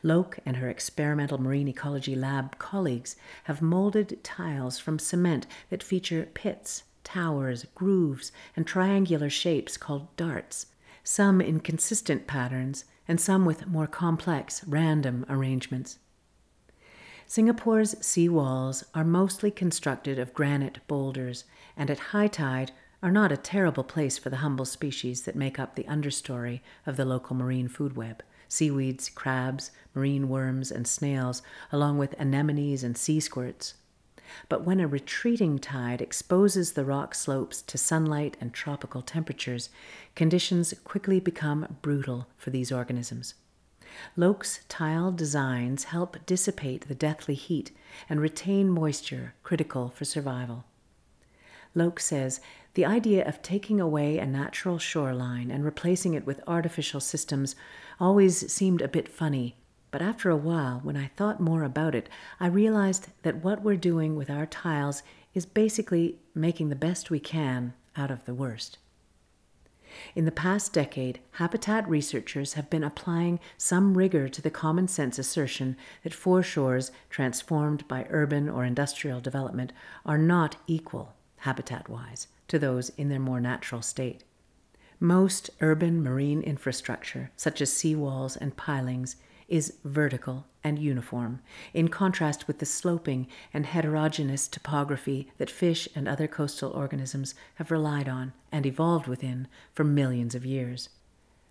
Loke 0.03 0.38
and 0.45 0.57
her 0.57 0.69
experimental 0.69 1.39
marine 1.39 1.67
ecology 1.67 2.15
lab 2.15 2.59
colleagues 2.59 3.15
have 3.45 3.59
molded 3.59 4.24
tiles 4.24 4.77
from 4.77 5.00
cement 5.00 5.48
that 5.71 5.81
feature 5.81 6.29
pits, 6.36 6.83
towers, 7.03 7.65
grooves, 7.74 8.31
and 8.55 8.67
triangular 8.67 9.31
shapes 9.31 9.77
called 9.77 10.15
darts, 10.15 10.67
some 11.09 11.41
in 11.41 11.59
consistent 11.59 12.27
patterns 12.27 12.85
and 13.07 13.19
some 13.19 13.43
with 13.43 13.65
more 13.65 13.87
complex, 13.87 14.63
random 14.67 15.25
arrangements. 15.27 15.97
Singapore's 17.25 17.95
sea 18.05 18.29
walls 18.29 18.83
are 18.93 19.03
mostly 19.03 19.49
constructed 19.49 20.19
of 20.19 20.35
granite 20.35 20.77
boulders, 20.87 21.45
and 21.75 21.89
at 21.89 22.13
high 22.13 22.27
tide 22.27 22.71
are 23.01 23.09
not 23.09 23.31
a 23.31 23.37
terrible 23.37 23.83
place 23.83 24.19
for 24.19 24.29
the 24.29 24.43
humble 24.45 24.65
species 24.65 25.23
that 25.23 25.35
make 25.35 25.57
up 25.57 25.73
the 25.73 25.83
understory 25.85 26.59
of 26.85 26.95
the 26.95 27.05
local 27.05 27.35
marine 27.35 27.67
food 27.67 27.95
web 27.95 28.21
seaweeds, 28.47 29.09
crabs, 29.09 29.71
marine 29.95 30.29
worms, 30.29 30.71
and 30.71 30.87
snails, 30.87 31.41
along 31.71 31.97
with 31.97 32.13
anemones 32.19 32.83
and 32.83 32.95
sea 32.95 33.19
squirts. 33.19 33.73
But 34.48 34.63
when 34.63 34.79
a 34.79 34.88
retreating 34.88 35.59
tide 35.59 36.01
exposes 36.01 36.74
the 36.74 36.86
rock 36.86 37.15
slopes 37.15 37.62
to 37.63 37.77
sunlight 37.77 38.38
and 38.39 38.53
tropical 38.53 39.01
temperatures, 39.01 39.69
conditions 40.15 40.74
quickly 40.83 41.19
become 41.19 41.77
brutal 41.81 42.27
for 42.38 42.50
these 42.50 42.71
organisms. 42.71 43.36
Loke's 44.15 44.62
tile 44.69 45.12
designs 45.12 45.86
help 45.86 46.17
dissipate 46.25 46.88
the 46.88 46.95
deathly 46.95 47.33
heat 47.33 47.71
and 48.07 48.21
retain 48.21 48.69
moisture 48.69 49.33
critical 49.43 49.89
for 49.89 50.05
survival. 50.05 50.65
Loke 51.75 52.00
says 52.00 52.39
the 52.74 52.86
idea 52.86 53.27
of 53.27 53.41
taking 53.41 53.79
away 53.79 54.17
a 54.17 54.25
natural 54.25 54.79
shoreline 54.79 55.51
and 55.51 55.63
replacing 55.63 56.13
it 56.13 56.25
with 56.25 56.41
artificial 56.48 57.00
systems 57.00 57.55
always 58.00 58.51
seemed 58.51 58.81
a 58.81 58.88
bit 58.88 59.07
funny, 59.07 59.55
but 59.91 60.01
after 60.01 60.29
a 60.29 60.38
while, 60.38 60.79
when 60.84 60.96
I 60.96 61.12
thought 61.15 61.39
more 61.39 61.63
about 61.63 61.96
it, 61.96 62.10
I 62.39 62.48
realized 62.48 63.08
that 63.24 63.43
what 63.43 63.62
we're 63.62 63.75
doing 63.75 64.15
with 64.15 64.29
our 64.29 64.46
tiles 64.46 65.03
is 65.34 65.46
basically 65.46 66.19
making 66.36 66.69
the 66.69 66.75
best 66.75 67.10
we 67.10 67.19
can 67.19 67.74
out 67.96 68.12
of 68.12 68.25
the 68.25 68.34
worst. 68.34 68.77
In 70.15 70.25
the 70.25 70.31
past 70.31 70.72
decade, 70.74 71.19
habitat 71.31 71.89
researchers 71.89 72.53
have 72.53 72.69
been 72.69 72.84
applying 72.84 73.39
some 73.58 73.98
rigor 73.98 74.29
to 74.29 74.41
the 74.41 74.51
common 74.51 74.88
sense 74.88 75.17
assertion 75.17 75.75
that 76.03 76.13
foreshores 76.13 76.91
transformed 77.10 77.88
by 77.88 78.05
urban 78.10 78.48
or 78.48 78.63
industrial 78.63 79.19
development 79.19 79.74
are 80.05 80.17
not 80.17 80.58
equal, 80.67 81.15
habitat 81.38 81.89
wise, 81.89 82.27
to 82.48 82.60
those 82.60 82.89
in 82.89 83.10
their 83.10 83.19
more 83.19 83.41
natural 83.41 83.81
state. 83.81 84.24
Most 85.00 85.50
urban 85.60 86.03
marine 86.03 86.43
infrastructure, 86.43 87.31
such 87.36 87.60
as 87.60 87.72
seawalls 87.72 88.38
and 88.39 88.55
pilings, 88.55 89.15
is 89.49 89.73
vertical 89.83 90.45
and 90.63 90.79
uniform, 90.79 91.41
in 91.73 91.87
contrast 91.87 92.47
with 92.47 92.59
the 92.59 92.65
sloping 92.65 93.27
and 93.53 93.65
heterogeneous 93.65 94.47
topography 94.47 95.29
that 95.37 95.49
fish 95.49 95.87
and 95.95 96.07
other 96.07 96.27
coastal 96.27 96.71
organisms 96.71 97.35
have 97.55 97.71
relied 97.71 98.07
on 98.07 98.33
and 98.51 98.65
evolved 98.65 99.07
within 99.07 99.47
for 99.73 99.83
millions 99.83 100.35
of 100.35 100.45
years. 100.45 100.89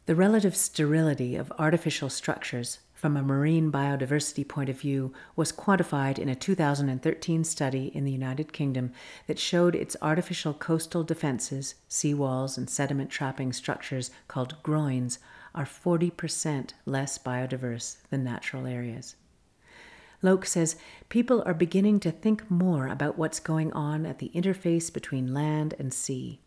The 0.07 0.15
relative 0.15 0.57
sterility 0.57 1.37
of 1.37 1.53
artificial 1.59 2.09
structures 2.09 2.79
from 2.95 3.17
a 3.17 3.23
marine 3.23 3.71
biodiversity 3.71 4.47
point 4.47 4.69
of 4.69 4.81
view 4.81 5.13
was 5.37 5.53
quantified 5.53 6.19
in 6.19 6.29
a 6.29 6.35
2013 6.35 7.45
study 7.45 7.93
in 7.95 8.05
the 8.05 8.11
United 8.11 8.53
Kingdom 8.53 8.91
that 9.27 9.39
showed 9.39 9.77
its 9.77 9.97
artificial 10.03 10.53
coastal 10.53 11.05
defenses, 11.05 11.77
seawalls, 11.89 12.59
and 12.59 12.69
sediment 12.69 13.11
trapping 13.11 13.53
structures 13.53 14.11
called 14.27 14.61
groins 14.65 15.19
are 15.55 15.65
40% 15.65 16.71
less 16.87 17.19
biodiverse 17.19 17.97
than 18.11 18.25
natural 18.25 18.67
areas. 18.67 19.17
Loke 20.21 20.47
says 20.47 20.77
people 21.09 21.43
are 21.47 21.55
beginning 21.55 22.01
to 22.01 22.11
think 22.11 22.51
more 22.51 22.89
about 22.89 23.17
what's 23.17 23.39
going 23.39 23.73
on 23.73 24.05
at 24.05 24.19
the 24.19 24.33
interface 24.35 24.93
between 24.93 25.33
land 25.33 25.75
and 25.79 25.93
sea. 25.93 26.41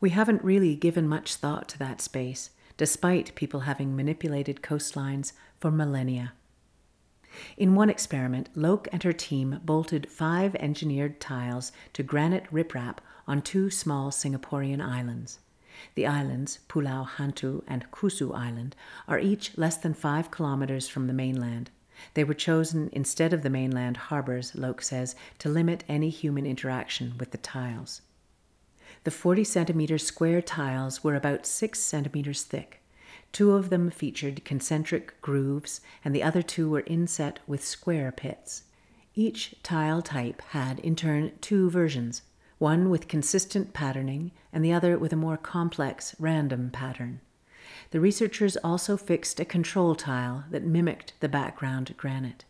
We 0.00 0.10
haven't 0.10 0.42
really 0.42 0.74
given 0.76 1.06
much 1.06 1.36
thought 1.36 1.68
to 1.70 1.78
that 1.78 2.00
space, 2.00 2.50
despite 2.76 3.34
people 3.34 3.60
having 3.60 3.94
manipulated 3.94 4.62
coastlines 4.62 5.32
for 5.60 5.70
millennia. 5.70 6.32
In 7.56 7.74
one 7.74 7.88
experiment, 7.88 8.48
Loke 8.54 8.88
and 8.92 9.02
her 9.02 9.12
team 9.12 9.60
bolted 9.64 10.10
five 10.10 10.54
engineered 10.56 11.20
tiles 11.20 11.72
to 11.92 12.02
granite 12.02 12.50
riprap 12.52 12.98
on 13.26 13.42
two 13.42 13.70
small 13.70 14.10
Singaporean 14.10 14.84
islands. 14.84 15.38
The 15.94 16.06
islands, 16.06 16.60
Pulau 16.68 17.06
Hantu 17.06 17.62
and 17.66 17.90
Kusu 17.90 18.34
Island, 18.34 18.76
are 19.08 19.18
each 19.18 19.56
less 19.56 19.76
than 19.76 19.94
five 19.94 20.30
kilometers 20.30 20.88
from 20.88 21.06
the 21.06 21.12
mainland. 21.12 21.70
They 22.14 22.24
were 22.24 22.34
chosen 22.34 22.88
instead 22.92 23.32
of 23.32 23.42
the 23.42 23.50
mainland 23.50 23.96
harbors, 23.96 24.54
Loke 24.54 24.82
says, 24.82 25.14
to 25.38 25.48
limit 25.48 25.84
any 25.88 26.10
human 26.10 26.46
interaction 26.46 27.14
with 27.18 27.30
the 27.30 27.38
tiles. 27.38 28.02
The 29.04 29.10
40 29.10 29.44
centimeter 29.44 29.98
square 29.98 30.42
tiles 30.42 31.02
were 31.02 31.14
about 31.14 31.46
6 31.46 31.78
centimeters 31.78 32.42
thick. 32.42 32.80
Two 33.32 33.52
of 33.52 33.70
them 33.70 33.90
featured 33.90 34.44
concentric 34.44 35.20
grooves, 35.20 35.80
and 36.04 36.14
the 36.14 36.22
other 36.22 36.42
two 36.42 36.68
were 36.68 36.84
inset 36.86 37.40
with 37.46 37.64
square 37.64 38.12
pits. 38.12 38.64
Each 39.14 39.54
tile 39.62 40.02
type 40.02 40.40
had, 40.50 40.78
in 40.80 40.96
turn, 40.96 41.32
two 41.40 41.68
versions 41.70 42.22
one 42.62 42.88
with 42.88 43.08
consistent 43.08 43.72
patterning 43.72 44.30
and 44.52 44.64
the 44.64 44.72
other 44.72 44.96
with 44.96 45.12
a 45.12 45.16
more 45.16 45.36
complex 45.36 46.14
random 46.20 46.70
pattern. 46.70 47.20
The 47.90 47.98
researchers 47.98 48.56
also 48.58 48.96
fixed 48.96 49.40
a 49.40 49.44
control 49.44 49.96
tile 49.96 50.44
that 50.48 50.62
mimicked 50.62 51.14
the 51.18 51.28
background 51.28 51.92
granite. 51.96 52.44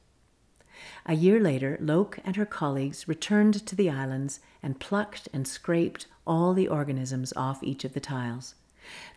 A 1.07 1.15
year 1.15 1.41
later, 1.41 1.79
Loke 1.81 2.19
and 2.27 2.37
her 2.37 2.45
colleagues 2.45 3.09
returned 3.09 3.65
to 3.67 3.75
the 3.75 3.89
islands 3.89 4.41
and 4.63 4.79
plucked 4.79 5.31
and 5.33 5.49
scraped 5.49 6.07
all 6.27 6.53
the 6.53 6.69
organisms 6.69 7.33
off 7.35 7.63
each 7.63 7.83
of 7.83 7.95
the 7.95 8.01
tiles. 8.01 8.55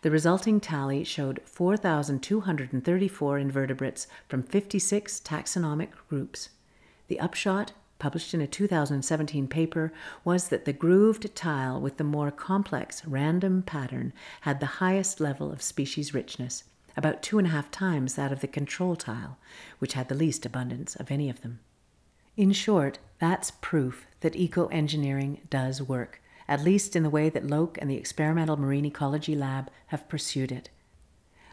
The 0.00 0.10
resulting 0.10 0.60
tally 0.60 1.04
showed 1.04 1.42
4,234 1.44 3.38
invertebrates 3.38 4.06
from 4.28 4.42
56 4.42 5.20
taxonomic 5.20 5.90
groups. 6.08 6.48
The 7.08 7.20
upshot 7.20 7.72
published 7.98 8.34
in 8.34 8.40
a 8.40 8.46
2017 8.46 9.48
paper, 9.48 9.92
was 10.24 10.48
that 10.48 10.64
the 10.64 10.72
grooved 10.72 11.34
tile 11.34 11.80
with 11.80 11.96
the 11.96 12.04
more 12.04 12.30
complex 12.30 13.04
random 13.04 13.62
pattern 13.62 14.12
had 14.42 14.60
the 14.60 14.66
highest 14.66 15.20
level 15.20 15.50
of 15.50 15.62
species 15.62 16.14
richness, 16.14 16.64
about 16.96 17.22
two 17.22 17.38
and 17.38 17.46
a 17.46 17.50
half 17.50 17.70
times 17.70 18.14
that 18.14 18.32
of 18.32 18.40
the 18.40 18.48
control 18.48 18.96
tile, 18.96 19.38
which 19.78 19.94
had 19.94 20.08
the 20.08 20.14
least 20.14 20.46
abundance 20.46 20.96
of 20.96 21.10
any 21.10 21.28
of 21.30 21.42
them. 21.42 21.60
In 22.36 22.52
short, 22.52 22.98
that's 23.18 23.50
proof 23.50 24.06
that 24.20 24.36
eco 24.36 24.66
engineering 24.66 25.40
does 25.48 25.80
work, 25.80 26.20
at 26.46 26.62
least 26.62 26.94
in 26.94 27.02
the 27.02 27.10
way 27.10 27.28
that 27.30 27.46
Loke 27.46 27.78
and 27.80 27.90
the 27.90 27.96
Experimental 27.96 28.56
Marine 28.56 28.84
Ecology 28.84 29.34
Lab 29.34 29.70
have 29.86 30.08
pursued 30.08 30.52
it. 30.52 30.68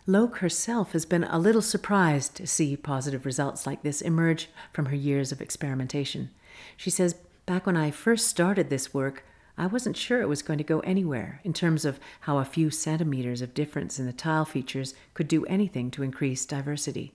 Loke 0.05 0.37
herself 0.39 0.91
has 0.91 1.05
been 1.05 1.23
a 1.23 1.39
little 1.39 1.61
surprised 1.61 2.35
to 2.35 2.45
see 2.45 2.75
positive 2.75 3.25
results 3.25 3.65
like 3.65 3.83
this 3.83 4.01
emerge 4.01 4.49
from 4.73 4.87
her 4.87 4.95
years 4.95 5.31
of 5.31 5.39
experimentation. 5.39 6.29
She 6.75 6.89
says, 6.89 7.15
Back 7.45 7.65
when 7.65 7.77
I 7.77 7.89
first 7.91 8.27
started 8.27 8.69
this 8.69 8.93
work, 8.93 9.23
I 9.57 9.67
wasn't 9.67 9.95
sure 9.95 10.21
it 10.21 10.27
was 10.27 10.41
going 10.41 10.57
to 10.57 10.63
go 10.63 10.79
anywhere 10.81 11.39
in 11.43 11.53
terms 11.53 11.85
of 11.85 11.99
how 12.21 12.37
a 12.37 12.45
few 12.45 12.69
centimeters 12.69 13.41
of 13.41 13.53
difference 13.53 13.97
in 13.97 14.05
the 14.05 14.13
tile 14.13 14.45
features 14.45 14.93
could 15.13 15.27
do 15.27 15.45
anything 15.45 15.89
to 15.91 16.03
increase 16.03 16.45
diversity. 16.45 17.13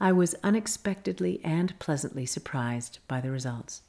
I 0.00 0.12
was 0.12 0.34
unexpectedly 0.44 1.40
and 1.42 1.76
pleasantly 1.78 2.26
surprised 2.26 2.98
by 3.08 3.20
the 3.20 3.30
results. 3.30 3.82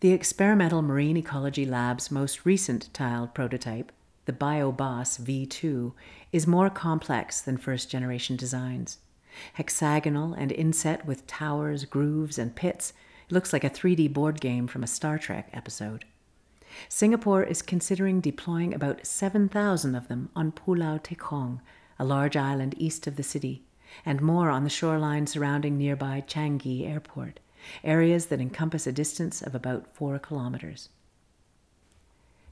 The 0.00 0.12
Experimental 0.12 0.82
Marine 0.82 1.16
Ecology 1.18 1.64
Lab's 1.64 2.10
most 2.10 2.44
recent 2.44 2.92
tiled 2.92 3.34
prototype, 3.34 3.92
the 4.26 4.32
BioBOS 4.32 5.20
V2, 5.20 5.92
is 6.32 6.46
more 6.46 6.70
complex 6.70 7.40
than 7.40 7.56
first 7.56 7.90
generation 7.90 8.36
designs. 8.36 8.98
Hexagonal 9.54 10.34
and 10.34 10.52
inset 10.52 11.06
with 11.06 11.26
towers, 11.26 11.84
grooves, 11.84 12.38
and 12.38 12.54
pits, 12.54 12.92
it 13.28 13.32
looks 13.32 13.52
like 13.52 13.64
a 13.64 13.70
3D 13.70 14.12
board 14.12 14.40
game 14.40 14.66
from 14.66 14.82
a 14.82 14.88
Star 14.88 15.18
Trek 15.18 15.48
episode. 15.52 16.04
Singapore 16.88 17.42
is 17.42 17.62
considering 17.62 18.20
deploying 18.20 18.74
about 18.74 19.06
7,000 19.06 19.94
of 19.94 20.08
them 20.08 20.30
on 20.36 20.52
Pulau 20.52 20.98
Tekong, 21.02 21.60
a 21.98 22.04
large 22.04 22.36
island 22.36 22.74
east 22.78 23.06
of 23.06 23.16
the 23.16 23.22
city, 23.22 23.64
and 24.04 24.20
more 24.20 24.50
on 24.50 24.64
the 24.64 24.70
shoreline 24.70 25.26
surrounding 25.26 25.76
nearby 25.76 26.22
Changi 26.26 26.88
Airport, 26.88 27.40
areas 27.82 28.26
that 28.26 28.40
encompass 28.40 28.86
a 28.86 28.92
distance 28.92 29.42
of 29.42 29.54
about 29.54 29.94
four 29.94 30.18
kilometers. 30.18 30.88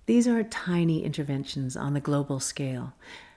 These 0.08 0.26
are 0.26 0.42
tiny 0.42 1.04
interventions 1.04 1.76
on 1.76 1.92
the 1.92 2.00
global 2.00 2.40
scale, 2.40 2.94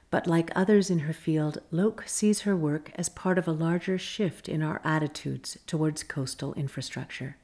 but 0.09 0.25
like 0.25 0.53
others 0.55 0.89
in 0.89 0.99
her 0.99 1.11
field, 1.11 1.57
Loke 1.69 2.05
sees 2.07 2.43
her 2.43 2.55
work 2.55 2.93
as 2.95 3.09
part 3.09 3.37
of 3.37 3.45
a 3.45 3.51
larger 3.51 3.97
shift 3.97 4.47
in 4.47 4.63
our 4.63 4.79
attitudes 4.85 5.57
towards 5.67 6.03
coastal 6.03 6.53
infrastructure. 6.53 7.35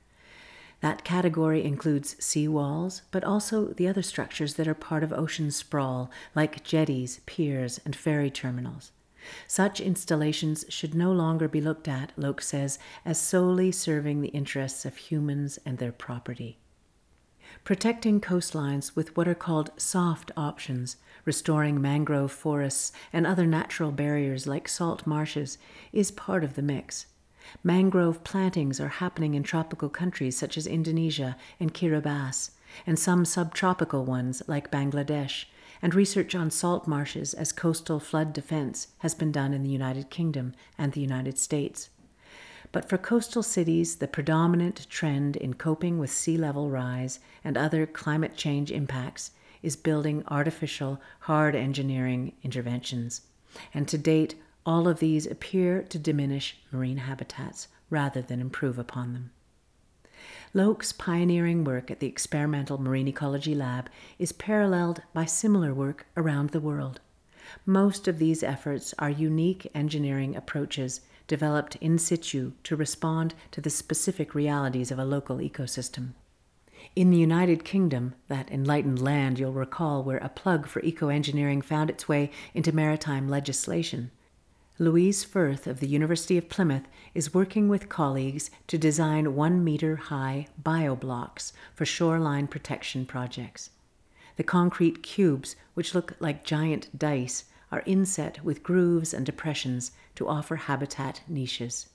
That 0.79 1.03
category 1.03 1.61
includes 1.61 2.15
seawalls, 2.21 3.01
but 3.11 3.25
also 3.25 3.73
the 3.73 3.89
other 3.89 4.01
structures 4.01 4.53
that 4.53 4.67
are 4.67 4.73
part 4.73 5.03
of 5.03 5.11
ocean 5.11 5.51
sprawl, 5.51 6.09
like 6.33 6.63
jetties, 6.63 7.19
piers, 7.25 7.81
and 7.83 7.97
ferry 7.97 8.31
terminals. 8.31 8.93
Such 9.45 9.81
installations 9.81 10.63
should 10.69 10.95
no 10.95 11.11
longer 11.11 11.49
be 11.49 11.59
looked 11.59 11.89
at, 11.89 12.13
Loke 12.15 12.41
says, 12.41 12.79
as 13.03 13.19
solely 13.19 13.73
serving 13.73 14.21
the 14.21 14.29
interests 14.29 14.85
of 14.85 14.95
humans 14.95 15.59
and 15.65 15.79
their 15.79 15.91
property. 15.91 16.59
Protecting 17.67 18.21
coastlines 18.21 18.95
with 18.95 19.17
what 19.17 19.27
are 19.27 19.35
called 19.35 19.71
soft 19.75 20.31
options, 20.37 20.95
restoring 21.25 21.81
mangrove 21.81 22.31
forests 22.31 22.93
and 23.11 23.27
other 23.27 23.45
natural 23.45 23.91
barriers 23.91 24.47
like 24.47 24.69
salt 24.69 25.05
marshes, 25.05 25.57
is 25.91 26.09
part 26.09 26.45
of 26.45 26.55
the 26.55 26.61
mix. 26.61 27.07
Mangrove 27.65 28.23
plantings 28.23 28.79
are 28.79 28.87
happening 28.87 29.33
in 29.33 29.43
tropical 29.43 29.89
countries 29.89 30.37
such 30.37 30.57
as 30.57 30.65
Indonesia 30.65 31.35
and 31.59 31.73
Kiribati, 31.73 32.51
and 32.85 32.97
some 32.97 33.25
subtropical 33.25 34.05
ones 34.05 34.41
like 34.47 34.71
Bangladesh, 34.71 35.43
and 35.81 35.93
research 35.93 36.33
on 36.33 36.49
salt 36.49 36.87
marshes 36.87 37.33
as 37.33 37.51
coastal 37.51 37.99
flood 37.99 38.31
defense 38.31 38.87
has 38.99 39.13
been 39.13 39.33
done 39.33 39.53
in 39.53 39.63
the 39.63 39.69
United 39.69 40.09
Kingdom 40.09 40.53
and 40.77 40.93
the 40.93 41.01
United 41.01 41.37
States. 41.37 41.89
But 42.71 42.89
for 42.89 42.97
coastal 42.97 43.43
cities, 43.43 43.95
the 43.95 44.07
predominant 44.07 44.89
trend 44.89 45.35
in 45.35 45.53
coping 45.53 45.99
with 45.99 46.11
sea 46.11 46.37
level 46.37 46.69
rise 46.69 47.19
and 47.43 47.57
other 47.57 47.85
climate 47.85 48.35
change 48.35 48.71
impacts 48.71 49.31
is 49.63 49.75
building 49.75 50.23
artificial, 50.27 51.01
hard 51.21 51.55
engineering 51.55 52.33
interventions. 52.43 53.21
And 53.73 53.87
to 53.87 53.97
date, 53.97 54.35
all 54.65 54.87
of 54.87 54.99
these 54.99 55.25
appear 55.25 55.81
to 55.83 55.97
diminish 55.97 56.57
marine 56.71 56.97
habitats 56.97 57.69
rather 57.89 58.21
than 58.21 58.41
improve 58.41 58.77
upon 58.77 59.13
them. 59.13 59.31
Loke's 60.53 60.91
pioneering 60.91 61.63
work 61.63 61.89
at 61.89 61.99
the 61.99 62.07
Experimental 62.07 62.77
Marine 62.77 63.07
Ecology 63.07 63.55
Lab 63.55 63.89
is 64.19 64.31
paralleled 64.31 65.01
by 65.13 65.25
similar 65.25 65.73
work 65.73 66.05
around 66.17 66.49
the 66.49 66.59
world. 66.59 66.99
Most 67.65 68.07
of 68.07 68.19
these 68.19 68.43
efforts 68.43 68.93
are 68.99 69.09
unique 69.09 69.69
engineering 69.73 70.35
approaches 70.35 71.01
developed 71.27 71.75
in 71.77 71.97
situ 71.97 72.53
to 72.63 72.75
respond 72.75 73.35
to 73.51 73.61
the 73.61 73.69
specific 73.69 74.33
realities 74.33 74.91
of 74.91 74.99
a 74.99 75.05
local 75.05 75.37
ecosystem. 75.37 76.13
In 76.95 77.11
the 77.11 77.17
United 77.17 77.63
Kingdom, 77.63 78.15
that 78.27 78.51
enlightened 78.51 79.01
land 79.01 79.39
you'll 79.39 79.53
recall 79.53 80.03
where 80.03 80.17
a 80.17 80.29
plug 80.29 80.67
for 80.67 80.81
eco 80.81 81.09
engineering 81.09 81.61
found 81.61 81.89
its 81.89 82.07
way 82.07 82.31
into 82.53 82.71
maritime 82.71 83.27
legislation, 83.27 84.11
Louise 84.79 85.23
Firth 85.23 85.65
of 85.65 85.79
the 85.79 85.87
University 85.87 86.37
of 86.37 86.49
Plymouth 86.49 86.87
is 87.15 87.33
working 87.33 87.67
with 87.67 87.89
colleagues 87.89 88.51
to 88.67 88.77
design 88.77 89.33
one 89.33 89.63
meter 89.63 89.95
high 89.95 90.45
bioblocks 90.61 91.51
for 91.73 91.83
shoreline 91.83 92.45
protection 92.45 93.03
projects. 93.03 93.71
The 94.35 94.43
concrete 94.43 95.01
cubes, 95.01 95.55
which 95.73 95.95
look 95.95 96.13
like 96.19 96.43
giant 96.43 96.95
dice, 96.95 97.45
are 97.71 97.83
inset 97.85 98.43
with 98.43 98.63
grooves 98.63 99.13
and 99.13 99.25
depressions 99.25 99.91
to 100.15 100.27
offer 100.27 100.55
habitat 100.55 101.21
niches. 101.27 101.89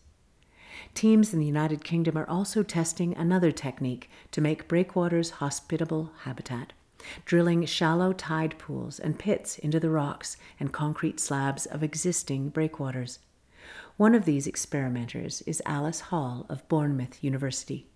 Teams 0.95 1.33
in 1.33 1.41
the 1.41 1.47
United 1.47 1.85
Kingdom 1.85 2.17
are 2.17 2.29
also 2.29 2.63
testing 2.63 3.15
another 3.17 3.53
technique 3.53 4.11
to 4.31 4.41
make 4.41 4.69
breakwaters 4.69 5.31
hospitable 5.31 6.13
habitat 6.25 6.73
drilling 7.25 7.65
shallow 7.67 8.13
tide 8.13 8.57
pools 8.59 8.99
and 8.99 9.19
pits 9.19 9.59
into 9.59 9.81
the 9.81 9.91
rocks 9.91 10.37
and 10.61 10.73
concrete 10.73 11.19
slabs 11.19 11.67
of 11.67 11.83
existing 11.83 12.49
breakwaters. 12.49 13.19
One 13.97 14.15
of 14.15 14.25
these 14.25 14.47
experimenters 14.47 15.43
is 15.43 15.63
Alice 15.67 16.01
Hall 16.01 16.47
of 16.49 16.67
Bournemouth 16.69 17.23
University. 17.23 17.87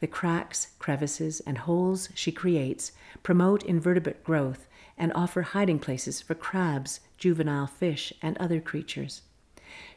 The 0.00 0.06
cracks, 0.06 0.68
crevices, 0.78 1.40
and 1.40 1.58
holes 1.58 2.08
she 2.14 2.32
creates 2.32 2.92
promote 3.22 3.64
invertebrate 3.64 4.24
growth 4.24 4.66
and 4.98 5.12
offer 5.14 5.42
hiding 5.42 5.78
places 5.78 6.20
for 6.20 6.34
crabs, 6.34 7.00
juvenile 7.18 7.66
fish, 7.66 8.12
and 8.22 8.36
other 8.38 8.60
creatures. 8.60 9.22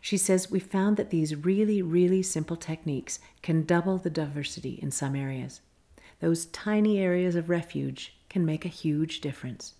She 0.01 0.17
says 0.17 0.51
we 0.51 0.59
found 0.59 0.97
that 0.97 1.09
these 1.09 1.35
really, 1.35 1.81
really 1.81 2.23
simple 2.23 2.55
techniques 2.55 3.19
can 3.41 3.63
double 3.63 3.97
the 3.97 4.09
diversity 4.09 4.79
in 4.81 4.91
some 4.91 5.15
areas. 5.15 5.61
Those 6.19 6.47
tiny 6.47 6.99
areas 6.99 7.35
of 7.35 7.49
refuge 7.49 8.15
can 8.29 8.45
make 8.45 8.65
a 8.65 8.69
huge 8.69 9.21
difference. 9.21 9.75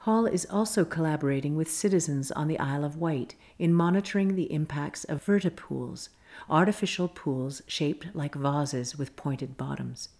Hall 0.00 0.26
is 0.26 0.46
also 0.50 0.84
collaborating 0.84 1.56
with 1.56 1.70
citizens 1.70 2.30
on 2.32 2.46
the 2.46 2.58
Isle 2.58 2.84
of 2.84 2.98
Wight 2.98 3.36
in 3.58 3.72
monitoring 3.72 4.34
the 4.34 4.52
impacts 4.52 5.04
of 5.04 5.24
vertipools, 5.24 6.10
artificial 6.50 7.08
pools 7.08 7.62
shaped 7.66 8.08
like 8.14 8.34
vases 8.34 8.98
with 8.98 9.16
pointed 9.16 9.56
bottoms. 9.56 10.10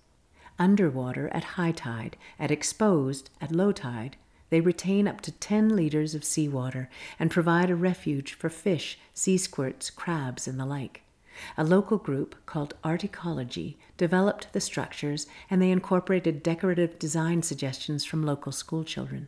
Underwater 0.58 1.28
at 1.28 1.44
high 1.58 1.72
tide, 1.72 2.16
at 2.38 2.50
exposed 2.50 3.30
at 3.40 3.50
low 3.50 3.72
tide, 3.72 4.16
they 4.50 4.60
retain 4.60 5.08
up 5.08 5.20
to 5.22 5.32
10 5.32 5.74
liters 5.74 6.14
of 6.14 6.22
seawater 6.22 6.88
and 7.18 7.30
provide 7.30 7.70
a 7.70 7.76
refuge 7.76 8.34
for 8.34 8.48
fish, 8.48 8.98
sea 9.12 9.36
squirts, 9.36 9.90
crabs, 9.90 10.46
and 10.46 10.60
the 10.60 10.66
like. 10.66 11.02
A 11.56 11.64
local 11.64 11.98
group 11.98 12.36
called 12.46 12.74
Art 12.84 13.02
Ecology 13.02 13.76
developed 13.96 14.52
the 14.52 14.60
structures 14.60 15.26
and 15.50 15.60
they 15.60 15.72
incorporated 15.72 16.44
decorative 16.44 16.98
design 17.00 17.42
suggestions 17.42 18.04
from 18.04 18.24
local 18.24 18.52
schoolchildren. 18.52 19.26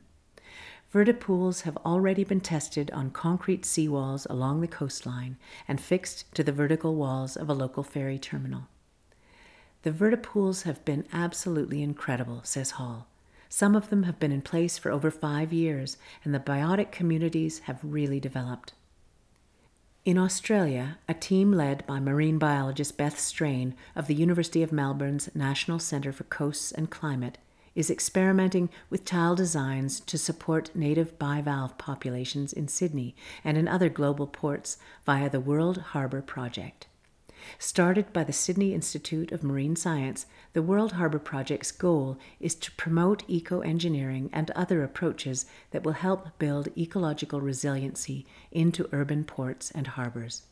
Vertipools 0.95 1.63
have 1.63 1.77
already 1.79 2.23
been 2.23 2.41
tested 2.41 2.93
on 2.93 3.11
concrete 3.11 3.63
seawalls 3.63 4.25
along 4.31 4.61
the 4.61 4.69
coastline 4.69 5.37
and 5.67 5.81
fixed 5.81 6.33
to 6.35 6.45
the 6.45 6.53
vertical 6.53 6.95
walls 6.95 7.37
of 7.37 7.51
a 7.51 7.55
local 7.55 7.83
ferry 7.83 8.21
terminal. 8.21 8.69
The 9.87 9.93
vertipools 9.93 10.65
have 10.65 10.85
been 10.85 11.05
absolutely 11.13 11.81
incredible, 11.81 12.41
says 12.43 12.73
Hall. 12.73 13.07
Some 13.49 13.77
of 13.77 13.89
them 13.89 14.03
have 14.03 14.19
been 14.19 14.33
in 14.33 14.43
place 14.43 14.79
for 14.79 14.91
over 14.91 15.13
five 15.13 15.53
years, 15.53 15.97
and 16.25 16.35
the 16.35 16.41
biotic 16.41 16.91
communities 16.91 17.61
have 17.67 17.79
really 17.85 18.19
developed. 18.19 18.73
In 20.05 20.19
Australia, 20.19 20.99
a 21.09 21.15
team 21.15 21.53
led 21.53 21.87
by 21.87 22.01
marine 22.01 22.37
biologist 22.37 22.97
Beth 22.97 23.21
Strain 23.21 23.77
of 23.95 24.09
the 24.09 24.17
University 24.17 24.61
of 24.61 24.73
Melbourne's 24.73 25.31
National 25.37 25.79
Centre 25.79 26.13
for 26.13 26.25
Coasts 26.25 26.73
and 26.73 26.91
Climate 26.91 27.39
is 27.77 27.89
experimenting 27.89 28.71
with 28.91 29.05
tile 29.05 29.37
designs 29.37 30.01
to 30.01 30.19
support 30.19 30.75
native 30.75 31.17
bivalve 31.17 31.79
populations 31.79 32.53
in 32.53 32.67
Sydney 32.67 33.15
and 33.45 33.57
in 33.57 33.69
other 33.69 33.89
global 33.89 34.27
ports 34.27 34.79
via 35.05 35.31
the 35.31 35.39
World 35.39 35.79
Harbour 35.93 36.23
Project. 36.23 36.89
Started 37.59 38.13
by 38.13 38.25
the 38.25 38.33
Sydney 38.33 38.75
Institute 38.75 39.33
of 39.33 39.43
Marine 39.43 39.77
Science, 39.77 40.27
the 40.53 40.63
World 40.63 40.93
Harbour 40.93 41.19
Project's 41.19 41.73
goal 41.73 42.19
is 42.41 42.55
to 42.55 42.73
promote 42.73 43.25
eco 43.29 43.61
engineering 43.61 44.31
and 44.33 44.51
other 44.53 44.83
approaches 44.83 45.47
that 45.71 45.85
will 45.85 45.93
help 45.93 46.39
build 46.39 46.69
ecological 46.77 47.41
resiliency 47.41 48.27
into 48.51 48.89
urban 48.93 49.25
ports 49.25 49.71
and 49.71 49.87
harbours. 49.87 50.43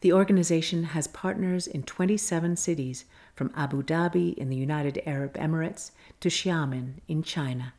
The 0.00 0.12
organization 0.12 0.84
has 0.84 1.06
partners 1.06 1.66
in 1.66 1.84
27 1.84 2.56
cities, 2.56 3.04
from 3.34 3.52
Abu 3.56 3.82
Dhabi 3.82 4.34
in 4.34 4.48
the 4.48 4.56
United 4.56 5.00
Arab 5.06 5.34
Emirates 5.34 5.92
to 6.20 6.28
Xiamen 6.28 6.94
in 7.08 7.22
China. 7.22 7.74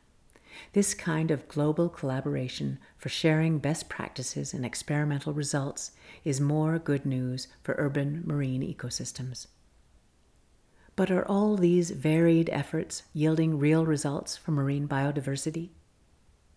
This 0.72 0.94
kind 0.94 1.30
of 1.30 1.48
global 1.48 1.88
collaboration 1.88 2.78
for 2.96 3.08
sharing 3.08 3.58
best 3.58 3.88
practices 3.88 4.54
and 4.54 4.64
experimental 4.64 5.32
results 5.32 5.92
is 6.24 6.40
more 6.40 6.78
good 6.78 7.04
news 7.04 7.48
for 7.62 7.74
urban 7.78 8.22
marine 8.24 8.62
ecosystems. 8.62 9.46
But 10.96 11.10
are 11.10 11.26
all 11.26 11.56
these 11.56 11.90
varied 11.90 12.48
efforts 12.50 13.02
yielding 13.12 13.58
real 13.58 13.84
results 13.84 14.36
for 14.36 14.52
marine 14.52 14.86
biodiversity? 14.86 15.70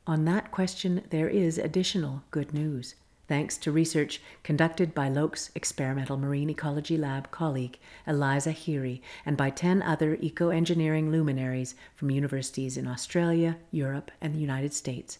On 0.05 0.25
that 0.25 0.51
question, 0.51 1.03
there 1.09 1.27
is 1.29 1.57
additional 1.57 2.23
good 2.31 2.53
news 2.53 2.95
thanks 3.27 3.57
to 3.57 3.71
research 3.71 4.21
conducted 4.43 4.93
by 4.93 5.09
Loke's 5.09 5.51
Experimental 5.55 6.17
Marine 6.17 6.49
Ecology 6.49 6.97
Lab 6.97 7.29
colleague 7.31 7.77
Eliza 8.05 8.51
Heery 8.51 9.01
and 9.25 9.35
by 9.35 9.49
10 9.49 9.81
other 9.81 10.17
eco 10.21 10.49
engineering 10.49 11.11
luminaries 11.11 11.75
from 11.95 12.09
universities 12.09 12.77
in 12.77 12.87
Australia, 12.87 13.57
Europe, 13.71 14.11
and 14.21 14.33
the 14.33 14.39
United 14.39 14.73
States. 14.73 15.19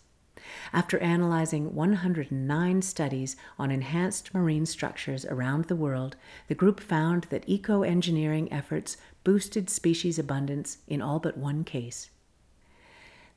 After 0.72 0.98
analyzing 1.00 1.76
109 1.76 2.82
studies 2.82 3.36
on 3.60 3.72
enhanced 3.72 4.34
marine 4.34 4.66
structures 4.66 5.26
around 5.26 5.66
the 5.66 5.76
world, 5.76 6.16
the 6.48 6.56
group 6.56 6.80
found 6.80 7.26
that 7.26 7.44
eco 7.48 7.84
engineering 7.84 8.52
efforts 8.52 8.98
boosted 9.24 9.70
species 9.70 10.18
abundance 10.18 10.78
in 10.88 11.02
all 11.02 11.20
but 11.20 11.38
one 11.38 11.64
case. 11.64 12.10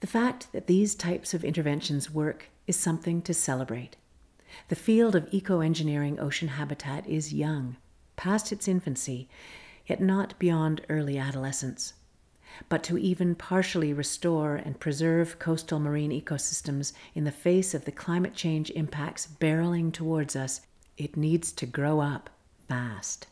The 0.01 0.07
fact 0.07 0.53
that 0.53 0.67
these 0.67 0.95
types 0.95 1.35
of 1.35 1.45
interventions 1.45 2.11
work 2.11 2.49
is 2.67 2.77
something 2.77 3.23
to 3.23 3.35
celebrate. 3.35 3.97
The 4.69 4.77
field 4.77 5.15
of 5.15 5.29
eco 5.31 5.61
engineering 5.61 6.19
ocean 6.19 6.49
habitat 6.49 7.07
is 7.07 7.33
young, 7.33 7.77
past 8.17 8.53
its 8.53 8.69
infancy, 8.69 9.29
yet 9.87 10.01
not 10.01 10.39
beyond 10.39 10.83
early 10.89 11.19
adolescence. 11.19 11.95
But 12.69 12.83
to 12.85 12.99
even 12.99 13.35
partially 13.35 13.93
restore 13.93 14.57
and 14.57 14.81
preserve 14.81 15.39
coastal 15.39 15.79
marine 15.79 16.11
ecosystems 16.11 16.93
in 17.15 17.25
the 17.25 17.33
face 17.33 17.75
of 17.75 17.85
the 17.85 17.93
climate 17.93 18.35
change 18.35 18.71
impacts 18.71 19.27
barreling 19.27 19.93
towards 19.93 20.35
us, 20.35 20.61
it 20.97 21.17
needs 21.17 21.53
to 21.53 21.67
grow 21.67 22.01
up 22.01 22.31
fast. 22.69 23.27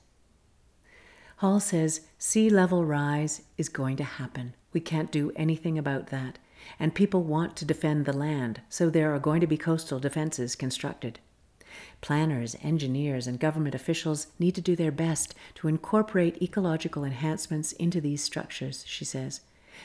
Hall 1.38 1.60
says 1.60 2.02
sea 2.18 2.50
level 2.50 2.84
rise 2.84 3.42
is 3.56 3.68
going 3.68 3.96
to 3.96 4.04
happen. 4.04 4.54
We 4.72 4.80
can't 4.80 5.12
do 5.12 5.32
anything 5.36 5.78
about 5.78 6.08
that. 6.08 6.38
And 6.78 6.94
people 6.94 7.22
want 7.22 7.56
to 7.56 7.64
defend 7.64 8.04
the 8.04 8.12
land, 8.12 8.60
so 8.68 8.90
there 8.90 9.14
are 9.14 9.18
going 9.18 9.40
to 9.40 9.46
be 9.46 9.56
coastal 9.56 9.98
defenses 9.98 10.54
constructed. 10.54 11.18
Planners, 12.00 12.56
engineers, 12.62 13.26
and 13.26 13.38
government 13.38 13.74
officials 13.74 14.28
need 14.38 14.54
to 14.54 14.60
do 14.60 14.74
their 14.74 14.92
best 14.92 15.34
to 15.56 15.68
incorporate 15.68 16.42
ecological 16.42 17.04
enhancements 17.04 17.72
into 17.72 18.00
these 18.00 18.22
structures, 18.22 18.84
she 18.86 19.04
says. 19.04 19.40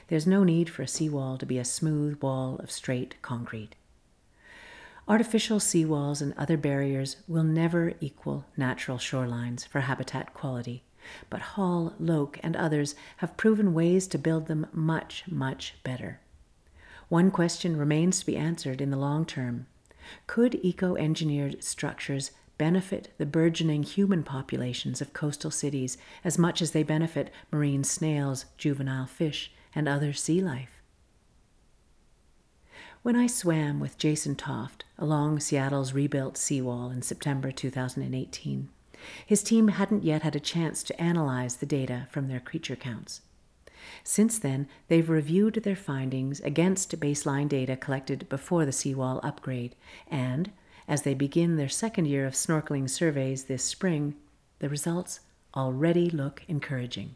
There's 0.07 0.25
no 0.25 0.43
need 0.43 0.69
for 0.69 0.81
a 0.81 0.87
seawall 0.87 1.37
to 1.37 1.45
be 1.45 1.57
a 1.57 1.65
smooth 1.65 2.21
wall 2.21 2.57
of 2.59 2.71
straight 2.71 3.21
concrete. 3.21 3.75
Artificial 5.07 5.59
seawalls 5.59 6.21
and 6.21 6.33
other 6.37 6.55
barriers 6.55 7.17
will 7.27 7.43
never 7.43 7.93
equal 7.99 8.45
natural 8.55 8.97
shorelines 8.97 9.67
for 9.67 9.81
habitat 9.81 10.33
quality, 10.33 10.83
but 11.29 11.41
Hall, 11.41 11.93
Loke, 11.99 12.39
and 12.41 12.55
others 12.55 12.95
have 13.17 13.35
proven 13.35 13.73
ways 13.73 14.07
to 14.07 14.17
build 14.17 14.47
them 14.47 14.67
much, 14.71 15.25
much 15.27 15.75
better. 15.83 16.21
One 17.13 17.29
question 17.29 17.77
remains 17.77 18.21
to 18.21 18.25
be 18.25 18.35
answered 18.35 18.81
in 18.81 18.89
the 18.89 18.97
long 18.97 19.23
term 19.23 19.67
could 20.25 20.55
eco 20.65 20.95
engineered 20.95 21.63
structures 21.63 22.31
benefit 22.57 23.13
the 23.19 23.25
burgeoning 23.27 23.83
human 23.83 24.23
populations 24.23 24.99
of 24.99 25.13
coastal 25.13 25.51
cities 25.51 25.95
as 26.23 26.39
much 26.39 26.59
as 26.59 26.71
they 26.71 26.81
benefit 26.81 27.29
marine 27.51 27.83
snails, 27.83 28.45
juvenile 28.57 29.05
fish, 29.05 29.51
and 29.75 29.87
other 29.87 30.11
sea 30.11 30.41
life? 30.41 30.81
When 33.03 33.15
I 33.15 33.27
swam 33.27 33.79
with 33.79 33.99
Jason 33.99 34.35
Toft 34.35 34.83
along 34.97 35.39
Seattle's 35.39 35.93
rebuilt 35.93 36.35
seawall 36.35 36.89
in 36.89 37.03
September 37.03 37.51
2018, 37.51 38.69
his 39.23 39.43
team 39.43 39.67
hadn't 39.67 40.03
yet 40.03 40.23
had 40.23 40.35
a 40.35 40.39
chance 40.39 40.81
to 40.81 40.99
analyze 40.99 41.57
the 41.57 41.67
data 41.67 42.07
from 42.09 42.27
their 42.27 42.39
creature 42.39 42.75
counts. 42.75 43.21
Since 44.03 44.39
then, 44.39 44.67
they've 44.87 45.09
reviewed 45.09 45.55
their 45.55 45.75
findings 45.75 46.39
against 46.41 46.99
baseline 46.99 47.49
data 47.49 47.75
collected 47.75 48.27
before 48.29 48.65
the 48.65 48.71
seawall 48.71 49.19
upgrade, 49.23 49.75
and 50.07 50.51
as 50.87 51.03
they 51.03 51.13
begin 51.13 51.55
their 51.55 51.69
second 51.69 52.05
year 52.05 52.25
of 52.25 52.33
snorkeling 52.33 52.89
surveys 52.89 53.45
this 53.45 53.63
spring, 53.63 54.15
the 54.59 54.69
results 54.69 55.21
already 55.55 56.09
look 56.09 56.43
encouraging. 56.47 57.15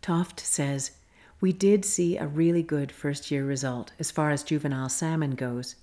Toft 0.00 0.40
says, 0.40 0.92
We 1.40 1.52
did 1.52 1.84
see 1.84 2.16
a 2.16 2.26
really 2.26 2.62
good 2.62 2.92
first 2.92 3.30
year 3.30 3.44
result 3.44 3.92
as 3.98 4.10
far 4.10 4.30
as 4.30 4.42
juvenile 4.42 4.88
salmon 4.88 5.32
goes. 5.32 5.76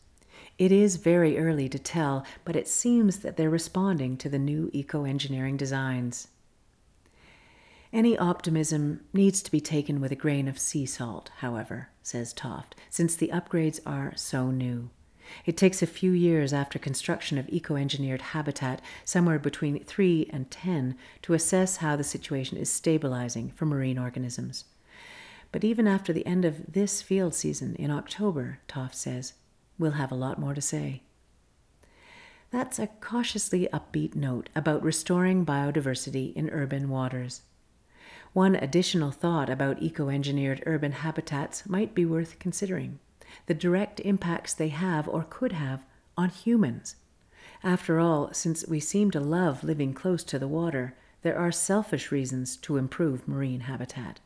It 0.58 0.72
is 0.72 0.96
very 0.96 1.38
early 1.38 1.68
to 1.70 1.80
tell, 1.80 2.26
but 2.46 2.56
it 2.56 2.68
seems 2.68 3.20
that 3.20 3.36
they're 3.36 3.50
responding 3.50 4.18
to 4.18 4.30
the 4.30 4.39
new 4.39 4.70
eco 4.74 5.04
engineering 5.04 5.58
designs. 5.58 6.30
Any 7.95 8.17
optimism 8.17 9.05
needs 9.13 9.41
to 9.41 9.49
be 9.49 9.62
taken 9.62 10.01
with 10.01 10.12
a 10.12 10.17
grain 10.17 10.49
of 10.49 10.60
sea 10.60 10.86
salt, 10.86 11.31
however, 11.38 11.91
says 12.03 12.34
Toft, 12.34 12.75
since 12.89 13.15
the 13.15 13.29
upgrades 13.29 13.79
are 13.86 14.12
so 14.17 14.51
new. 14.51 14.89
It 15.45 15.55
takes 15.55 15.81
a 15.81 15.88
few 15.88 16.12
years 16.12 16.51
after 16.51 16.77
construction 16.77 17.38
of 17.38 17.47
eco 17.47 17.77
engineered 17.77 18.21
habitat, 18.21 18.81
somewhere 19.05 19.39
between 19.39 19.81
3 19.81 20.29
and 20.34 20.51
10, 20.51 20.97
to 21.21 21.34
assess 21.34 21.77
how 21.77 21.95
the 21.95 22.03
situation 22.03 22.58
is 22.58 22.69
stabilizing 22.69 23.51
for 23.51 23.65
marine 23.65 23.97
organisms. 23.97 24.65
But 25.53 25.63
even 25.63 25.88
after 25.88 26.12
the 26.12 26.25
end 26.25 26.43
of 26.43 26.73
this 26.73 27.01
field 27.01 27.34
season 27.34 27.75
in 27.75 27.91
October, 27.91 28.60
Toft 28.67 28.95
says, 28.95 29.36
we'll 29.79 29.91
have 29.91 30.12
a 30.12 30.15
lot 30.15 30.38
more 30.38 30.53
to 30.53 30.62
say. 30.62 31.03
That's 32.51 32.77
a 32.77 32.88
cautiously 32.88 33.69
upbeat 33.71 34.15
note 34.15 34.49
about 34.53 34.84
restoring 34.84 35.45
biodiversity 35.45 36.36
in 36.36 36.49
urban 36.49 36.89
waters. 36.89 37.43
One 38.36 38.56
additional 38.58 39.12
thought 39.12 39.50
about 39.50 39.82
eco 39.82 40.10
engineered 40.10 40.62
urban 40.65 40.91
habitats 40.91 41.65
might 41.69 41.95
be 41.95 42.04
worth 42.04 42.38
considering 42.38 43.00
the 43.45 43.54
direct 43.54 44.02
impacts 44.02 44.54
they 44.54 44.67
have 44.67 45.08
or 45.08 45.26
could 45.30 45.54
have 45.54 45.86
on 46.17 46.28
humans. 46.28 46.98
After 47.63 47.98
all, 47.98 48.34
since 48.34 48.67
we 48.67 48.82
seem 48.82 49.10
to 49.12 49.21
love 49.21 49.63
living 49.63 49.93
close 49.93 50.21
to 50.26 50.38
the 50.38 50.50
water, 50.50 50.98
there 51.21 51.38
are 51.38 51.50
selfish 51.50 52.12
reasons 52.12 52.58
to 52.58 52.76
improve 52.76 53.26
marine 53.26 53.62
habitat. 53.62 54.19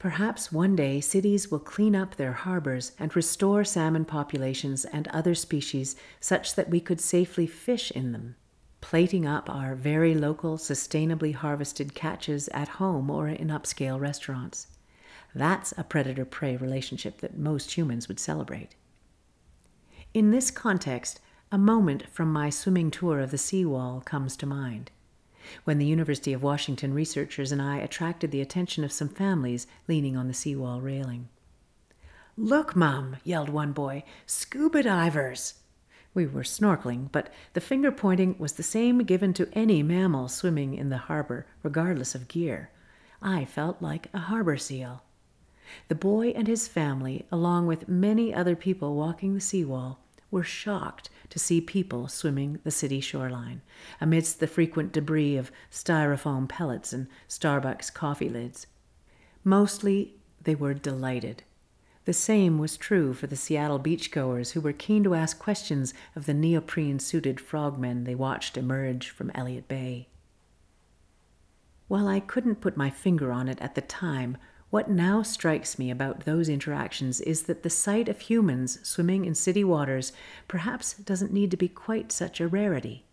Perhaps 0.00 0.50
one 0.50 0.74
day 0.74 1.00
cities 1.00 1.48
will 1.48 1.60
clean 1.60 1.94
up 1.94 2.16
their 2.16 2.32
harbors 2.32 2.90
and 2.98 3.14
restore 3.14 3.62
salmon 3.62 4.04
populations 4.04 4.84
and 4.84 5.06
other 5.08 5.36
species 5.36 5.94
such 6.18 6.56
that 6.56 6.70
we 6.70 6.80
could 6.80 7.00
safely 7.00 7.46
fish 7.46 7.92
in 7.92 8.10
them 8.10 8.34
plating 8.88 9.26
up 9.26 9.50
our 9.50 9.74
very 9.74 10.14
local, 10.14 10.56
sustainably 10.56 11.34
harvested 11.34 11.94
catches 11.94 12.48
at 12.54 12.68
home 12.80 13.10
or 13.10 13.28
in 13.28 13.48
upscale 13.48 14.00
restaurants. 14.00 14.66
That's 15.34 15.74
a 15.76 15.84
predator 15.84 16.24
prey 16.24 16.56
relationship 16.56 17.20
that 17.20 17.36
most 17.36 17.76
humans 17.76 18.08
would 18.08 18.18
celebrate. 18.18 18.76
In 20.14 20.30
this 20.30 20.50
context, 20.50 21.20
a 21.52 21.58
moment 21.58 22.08
from 22.08 22.32
my 22.32 22.48
swimming 22.48 22.90
tour 22.90 23.20
of 23.20 23.30
the 23.30 23.36
seawall 23.36 24.00
comes 24.00 24.38
to 24.38 24.46
mind. 24.46 24.90
When 25.64 25.76
the 25.76 25.84
University 25.84 26.32
of 26.32 26.42
Washington 26.42 26.94
researchers 26.94 27.52
and 27.52 27.60
I 27.60 27.76
attracted 27.80 28.30
the 28.30 28.40
attention 28.40 28.84
of 28.84 28.92
some 28.92 29.10
families 29.10 29.66
leaning 29.86 30.16
on 30.16 30.28
the 30.28 30.34
seawall 30.34 30.80
railing. 30.80 31.28
Look, 32.38 32.74
Mum, 32.74 33.18
yelled 33.22 33.50
one 33.50 33.72
boy, 33.72 34.04
scuba 34.24 34.82
divers! 34.82 35.56
We 36.14 36.26
were 36.26 36.42
snorkeling, 36.42 37.12
but 37.12 37.32
the 37.52 37.60
finger 37.60 37.92
pointing 37.92 38.36
was 38.38 38.54
the 38.54 38.62
same 38.62 38.98
given 39.00 39.32
to 39.34 39.48
any 39.52 39.82
mammal 39.82 40.28
swimming 40.28 40.74
in 40.74 40.88
the 40.88 40.98
harbor, 40.98 41.46
regardless 41.62 42.14
of 42.14 42.28
gear. 42.28 42.70
I 43.20 43.44
felt 43.44 43.82
like 43.82 44.08
a 44.12 44.18
harbor 44.18 44.56
seal. 44.56 45.02
The 45.88 45.94
boy 45.94 46.28
and 46.28 46.46
his 46.46 46.66
family, 46.66 47.26
along 47.30 47.66
with 47.66 47.88
many 47.88 48.32
other 48.32 48.56
people 48.56 48.94
walking 48.94 49.34
the 49.34 49.40
seawall, 49.40 50.00
were 50.30 50.42
shocked 50.42 51.10
to 51.30 51.38
see 51.38 51.60
people 51.60 52.08
swimming 52.08 52.58
the 52.64 52.70
city 52.70 53.00
shoreline, 53.00 53.60
amidst 54.00 54.40
the 54.40 54.46
frequent 54.46 54.92
debris 54.92 55.36
of 55.36 55.52
styrofoam 55.70 56.48
pellets 56.48 56.92
and 56.92 57.06
Starbucks 57.28 57.92
coffee 57.92 58.28
lids. 58.28 58.66
Mostly 59.44 60.14
they 60.42 60.54
were 60.54 60.74
delighted. 60.74 61.42
The 62.08 62.14
same 62.14 62.56
was 62.56 62.78
true 62.78 63.12
for 63.12 63.26
the 63.26 63.36
Seattle 63.36 63.78
beachgoers 63.78 64.52
who 64.52 64.62
were 64.62 64.72
keen 64.72 65.04
to 65.04 65.14
ask 65.14 65.38
questions 65.38 65.92
of 66.16 66.24
the 66.24 66.32
neoprene 66.32 67.00
suited 67.00 67.38
frogmen 67.38 68.04
they 68.04 68.14
watched 68.14 68.56
emerge 68.56 69.10
from 69.10 69.30
Elliott 69.34 69.68
Bay. 69.68 70.08
While 71.86 72.08
I 72.08 72.20
couldn't 72.20 72.62
put 72.62 72.78
my 72.78 72.88
finger 72.88 73.30
on 73.30 73.46
it 73.46 73.60
at 73.60 73.74
the 73.74 73.82
time, 73.82 74.38
what 74.70 74.88
now 74.90 75.22
strikes 75.22 75.78
me 75.78 75.90
about 75.90 76.20
those 76.20 76.48
interactions 76.48 77.20
is 77.20 77.42
that 77.42 77.62
the 77.62 77.68
sight 77.68 78.08
of 78.08 78.20
humans 78.20 78.78
swimming 78.88 79.26
in 79.26 79.34
city 79.34 79.62
waters 79.62 80.14
perhaps 80.48 80.94
doesn't 80.94 81.30
need 81.30 81.50
to 81.50 81.58
be 81.58 81.68
quite 81.68 82.10
such 82.10 82.40
a 82.40 82.48
rarity. 82.48 83.04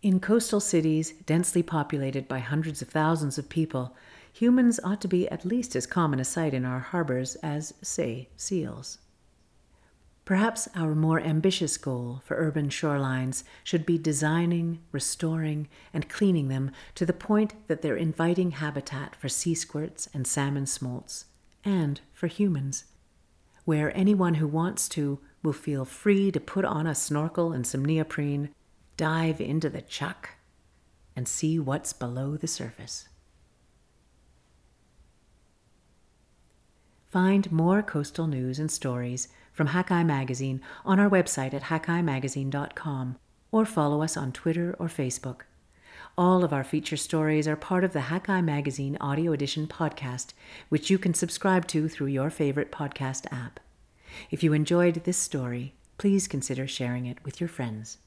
In 0.00 0.20
coastal 0.20 0.60
cities, 0.60 1.10
densely 1.26 1.64
populated 1.64 2.28
by 2.28 2.38
hundreds 2.38 2.82
of 2.82 2.88
thousands 2.88 3.36
of 3.36 3.48
people, 3.48 3.96
humans 4.32 4.80
ought 4.84 5.00
to 5.00 5.08
be 5.08 5.28
at 5.28 5.44
least 5.44 5.74
as 5.76 5.86
common 5.86 6.20
a 6.20 6.24
sight 6.24 6.54
in 6.54 6.64
our 6.64 6.80
harbors 6.80 7.34
as, 7.36 7.74
say, 7.82 8.28
seals. 8.36 8.98
Perhaps 10.24 10.68
our 10.76 10.94
more 10.94 11.20
ambitious 11.20 11.78
goal 11.78 12.20
for 12.22 12.36
urban 12.36 12.68
shorelines 12.68 13.44
should 13.64 13.86
be 13.86 13.96
designing, 13.96 14.80
restoring, 14.92 15.68
and 15.94 16.10
cleaning 16.10 16.48
them 16.48 16.70
to 16.94 17.06
the 17.06 17.14
point 17.14 17.54
that 17.66 17.80
they're 17.80 17.96
inviting 17.96 18.50
habitat 18.50 19.16
for 19.16 19.30
sea 19.30 19.54
squirts 19.54 20.06
and 20.12 20.26
salmon 20.26 20.66
smolts, 20.66 21.24
and 21.64 22.02
for 22.12 22.26
humans, 22.26 22.84
where 23.64 23.96
anyone 23.96 24.34
who 24.34 24.46
wants 24.46 24.86
to 24.90 25.18
will 25.42 25.54
feel 25.54 25.86
free 25.86 26.30
to 26.30 26.40
put 26.40 26.66
on 26.66 26.86
a 26.86 26.94
snorkel 26.94 27.52
and 27.52 27.66
some 27.66 27.82
neoprene, 27.82 28.50
dive 28.98 29.40
into 29.40 29.70
the 29.70 29.80
chuck, 29.80 30.34
and 31.16 31.26
see 31.26 31.58
what's 31.58 31.94
below 31.94 32.36
the 32.36 32.46
surface. 32.46 33.07
Find 37.18 37.50
more 37.50 37.82
coastal 37.82 38.28
news 38.28 38.60
and 38.60 38.70
stories 38.70 39.26
from 39.52 39.70
Hakai 39.70 40.06
Magazine 40.06 40.60
on 40.84 41.00
our 41.00 41.10
website 41.10 41.52
at 41.52 41.64
hakaimagazine.com 41.64 43.16
or 43.50 43.66
follow 43.66 44.02
us 44.04 44.16
on 44.16 44.30
Twitter 44.30 44.76
or 44.78 44.86
Facebook. 44.86 45.40
All 46.16 46.44
of 46.44 46.52
our 46.52 46.62
feature 46.62 46.96
stories 46.96 47.48
are 47.48 47.56
part 47.56 47.82
of 47.82 47.92
the 47.92 48.06
Hakai 48.12 48.40
Magazine 48.44 48.96
Audio 49.00 49.32
Edition 49.32 49.66
podcast, 49.66 50.28
which 50.68 50.90
you 50.90 50.96
can 50.96 51.12
subscribe 51.12 51.66
to 51.66 51.88
through 51.88 52.06
your 52.06 52.30
favorite 52.30 52.70
podcast 52.70 53.26
app. 53.32 53.58
If 54.30 54.44
you 54.44 54.52
enjoyed 54.52 55.02
this 55.02 55.16
story, 55.16 55.74
please 55.98 56.28
consider 56.28 56.68
sharing 56.68 57.06
it 57.06 57.18
with 57.24 57.40
your 57.40 57.48
friends. 57.48 57.98